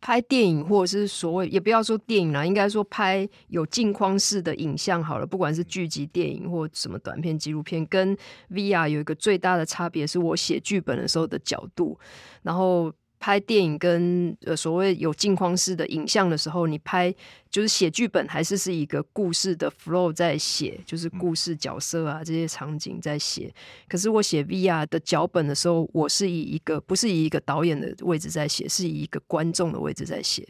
[0.00, 8.16] 拍电影或者是所谓，也不要说电影啦，应该说拍有镜框式的影像好了，不管是剧集、电影或什么短片、纪录片，跟
[8.50, 11.98] VR 有一个最大的差别，是我写剧本的时候的角度，
[12.42, 12.92] 然后。
[13.20, 17.14] 拍电影跟呃所谓有镜框式的影像的时候，你拍
[17.50, 23.52] 就是写剧本，还是是一个故事的 flow 在写，就是故事角色啊这些场景在写。
[23.86, 30.48] 可是我写 VR 的脚本的时候，我是以一个不是以一个导演的位置在写，是以一个观众的位置在写。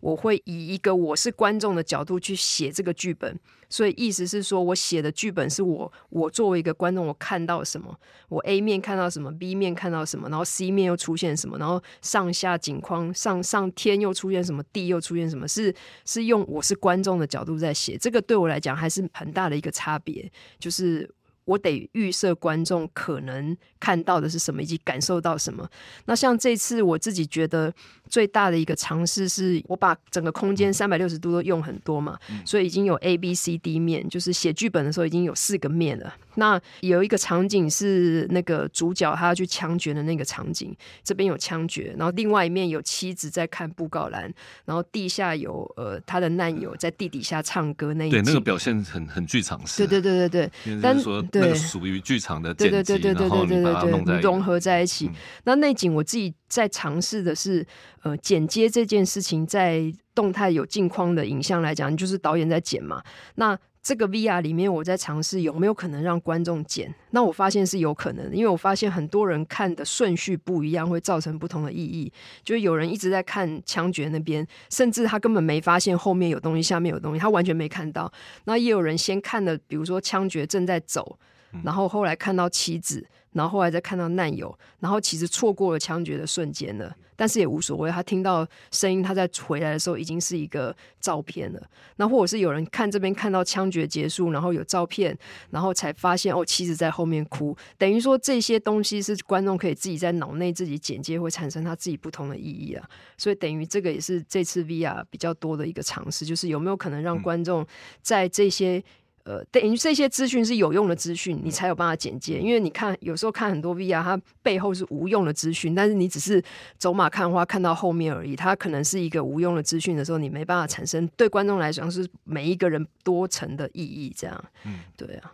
[0.00, 3.38] 我会以一个我是观众的角度去写这个剧本，
[3.68, 7.94] 所以意思是说，我写的剧本是我我作为一个观众，我看到什么，
[8.28, 15.74] 我 A 面看到什么，B 面看到什么，然后 C 面又出现什么，然后上下景框上上天又出现什么，地又出现什么，是
[16.04, 21.08] 是用我是观众的角度在写，这个对我来讲还是很大的一个差别，就是
[21.50, 25.68] 我得预设观众可能看到的是什么，以及感受到什么。
[26.06, 27.72] 那像这次我自己觉得。
[28.10, 36.12] 最大的一个尝试是我把整个空间三百六十度都用很多嘛，嗯、所以已经有 A、B、C、D 面，就是写剧本的时候已经有四个面了。
[36.34, 44.32] 那有一个场景是那个主角他要去枪决的那个场景，这边有枪决，然后另外一面有妻子在看布告栏，
[44.64, 50.98] 然后地下有呃他的难友在地底下唱歌那一对那个表现很很剧场式，对对对对对，但
[51.40, 55.06] 那个属于剧场的剪辑，然后你把它弄在融合在一起。
[55.06, 55.14] 嗯、
[55.44, 57.66] 那内景我自己在尝试的是。
[58.02, 63.02] 呃，剪接这件事情，在动态有镜框的影像来讲，就是导演在剪嘛。
[63.34, 66.94] 那这个 VR 里面，我在尝试有没有可能让观众剪？
[67.10, 72.10] 那我发现是有可能的，因为我发现很多人看的顺序不一样，会造成不同的意义。
[72.42, 78.10] 就是有人一直在看枪决那边，甚至他根本没发现后面有东西，下面有东西，他完全没看到。
[78.44, 81.18] 那也有人先看的，比如说枪决正在走，
[81.64, 86.94] 然后后来看到妻子，然后后来再看到难友，然后其实错过了枪决的瞬间了。
[87.16, 91.60] 但是也无所谓，他听到声音，他在回来的时候已经是一个照片了。
[91.96, 95.14] 那或者是有人看这边看到枪决结束，然后有照片，
[95.50, 97.54] 然后才发现哦，妻子在后面哭。
[97.76, 102.88] 等于说这些东西是观众可以自己在脑内自己剪接，会产生他自己不同的意义啊。
[103.18, 107.66] 所以等于这个也是这次 VR 比较多的一个尝试，就是有没有可能让观众
[108.00, 108.82] 在这些。
[109.30, 112.40] 呃，等于这些资讯是有用的资讯，你才有办法剪接。
[112.40, 116.42] 因为你看，有时候看很多 VR，它背后是无用的资讯，但是你只是
[116.78, 118.34] 走马看花看到后面而已。
[118.34, 124.12] 它可能是一个无用的资讯的时候，你没办法产生对观众来讲是每一个人多层的意义。
[124.16, 125.32] 这样，嗯，对啊，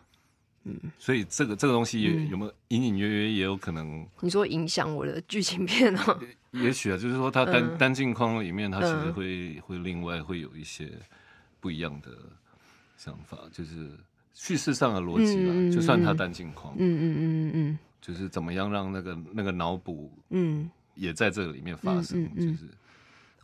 [0.64, 4.06] 嗯，所以这个这个东西有有没有隐隐约约也有可能？
[4.20, 6.20] 你说影响我的剧情片哦？
[6.50, 10.86] 也许啊，就是说它单、嗯、单镜框里面，它其实会、嗯、会另外会有一些
[11.60, 12.10] 不一样的。
[12.96, 13.90] 想法就是
[14.34, 22.68] 叙事上的逻辑啦，就算它单镜框，嗯嗯嗯嗯嗯，就是怎么样让那个那个脑补，嗯，也在这个里面发生，就是。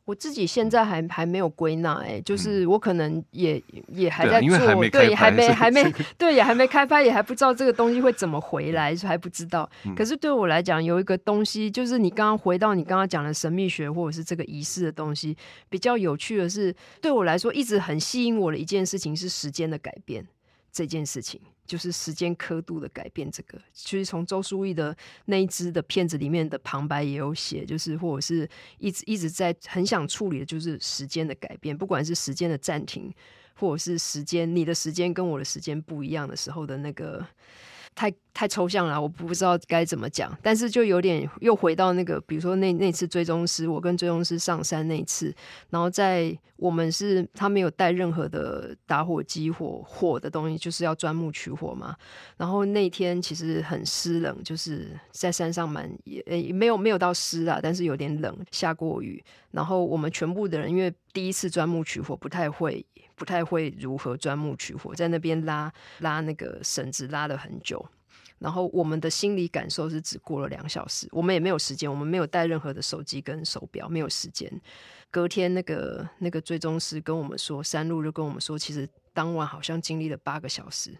[0.04, 5.84] 我自己现在还还没有归纳，哎，就是我可能也也还在做，对，还没还没
[6.18, 9.68] 对，也还没开拍，也还不知道这个东西会怎么回来，还不知道。
[9.94, 15.36] 可是对我来讲，有一个东西，就是你刚刚回到你刚刚讲的神秘学或者是这个仪式的东西，
[15.68, 20.26] 比较有趣的是，对我来说一直很吸引我的一件事情是时间的改变
[20.72, 21.40] 这件事情。
[21.66, 24.96] 就是时间刻度的改变，这个其实从周书义的
[25.26, 28.48] 那一支的片子里面的旁白也有写，就是或者是
[28.78, 33.12] 一直一直在很想处理的，就是时间的改变，不管是时间的暂停，
[33.54, 37.26] 或者是时间你的时间跟我的时间不一样的时候的那个。
[37.94, 45.34] 太太抽象了，我不知道该怎么讲，但是就有点又回到那个，比如说那那次追踪师，我跟追踪师上山那次，
[45.70, 51.94] 然后在我们是他没有带任何的打火机火火的东西，就是要钻木取火嘛。
[52.36, 59.22] 然后那天其实很湿冷，就是在山上蛮也没有没有到湿啊，但是有点冷，下过雨。
[59.50, 62.84] 然后我们全部的人因为第一次钻木取火，不太会。
[63.14, 67.84] 不太会如何钻木取火，在那边拉拉那个绳子拉了很久，
[68.42, 74.50] 然后我们的心理感受是只过了两小时，我们也没有时间，我们没有带任何的手机跟手表，没有时间。
[75.10, 80.90] 隔天那个那个追踪师跟我们说，山路就跟我们说，其实当晚好像经历了八个小时。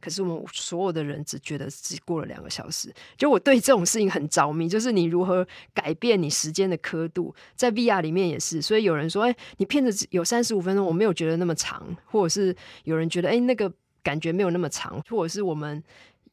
[0.00, 8.62] 可是我们所有的人只觉得只过了两个小时，就我对这种事情很着迷，就是你如何改变你时间的刻度，在 VR 里面也是。
[8.62, 13.70] 所以有人说，哎，你片子有三十五分钟，我没有觉得那么长，或者是有人觉得，哎，那个
[14.02, 15.84] 感觉没有那么长，或者是我们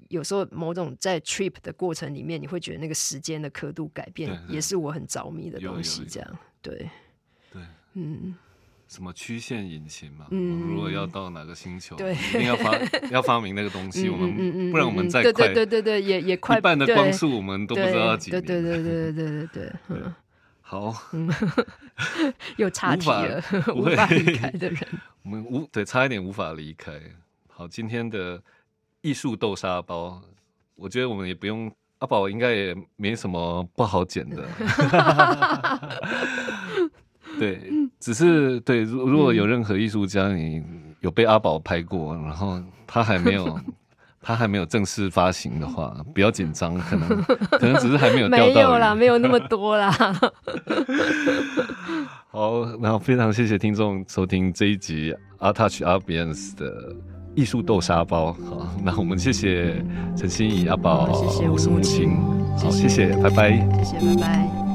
[0.09, 6.05] 有时候某种在 trip 的过程里面，你会觉得那个时间的刻度改变，也是我很着迷的东西。
[6.05, 6.89] 这样，对，
[7.51, 7.61] 对，
[7.93, 8.35] 嗯。
[8.87, 10.27] 什么曲线引擎嘛？
[10.31, 12.79] 嗯，如果要到哪个星球，对，一定要发
[13.11, 14.07] 要发明那个东西。
[14.07, 18.41] 我们不然我们再快，对对对对，也也快一半的光速，我们都不知道要几年。
[18.41, 20.15] 对对对 对对对对，嗯，
[20.61, 20.95] 好，
[22.55, 23.43] 又岔题了，
[23.75, 24.79] 无法离开的人，
[25.23, 26.97] 我们无对差一点无法离开。
[27.49, 28.41] 好，今天的
[29.07, 30.21] 艺术豆沙包，
[30.75, 34.43] 我觉得我们也不用阿宝，应该也没什么不好剪的。
[37.39, 40.61] 对，只是对，如如果有任何艺术家，你
[40.99, 43.57] 有被阿宝拍过，然后他还没有，
[44.21, 47.23] 他还没有正式发行的话，不要紧张，可能
[47.57, 48.53] 可能只是还没有钓到。
[48.53, 49.89] 没有啦，没有那么多啦。
[52.29, 56.93] 好，然后非常谢谢听众收听这一集 ARTouch Artbience 的
[57.37, 58.33] 艺术豆沙包。
[58.33, 59.75] 好，那我们谢谢
[60.15, 62.17] 陈欣怡阿宝，谢谢吴木青，
[62.57, 63.51] 好，谢谢，拜拜，
[63.83, 64.66] 谢谢，拜拜。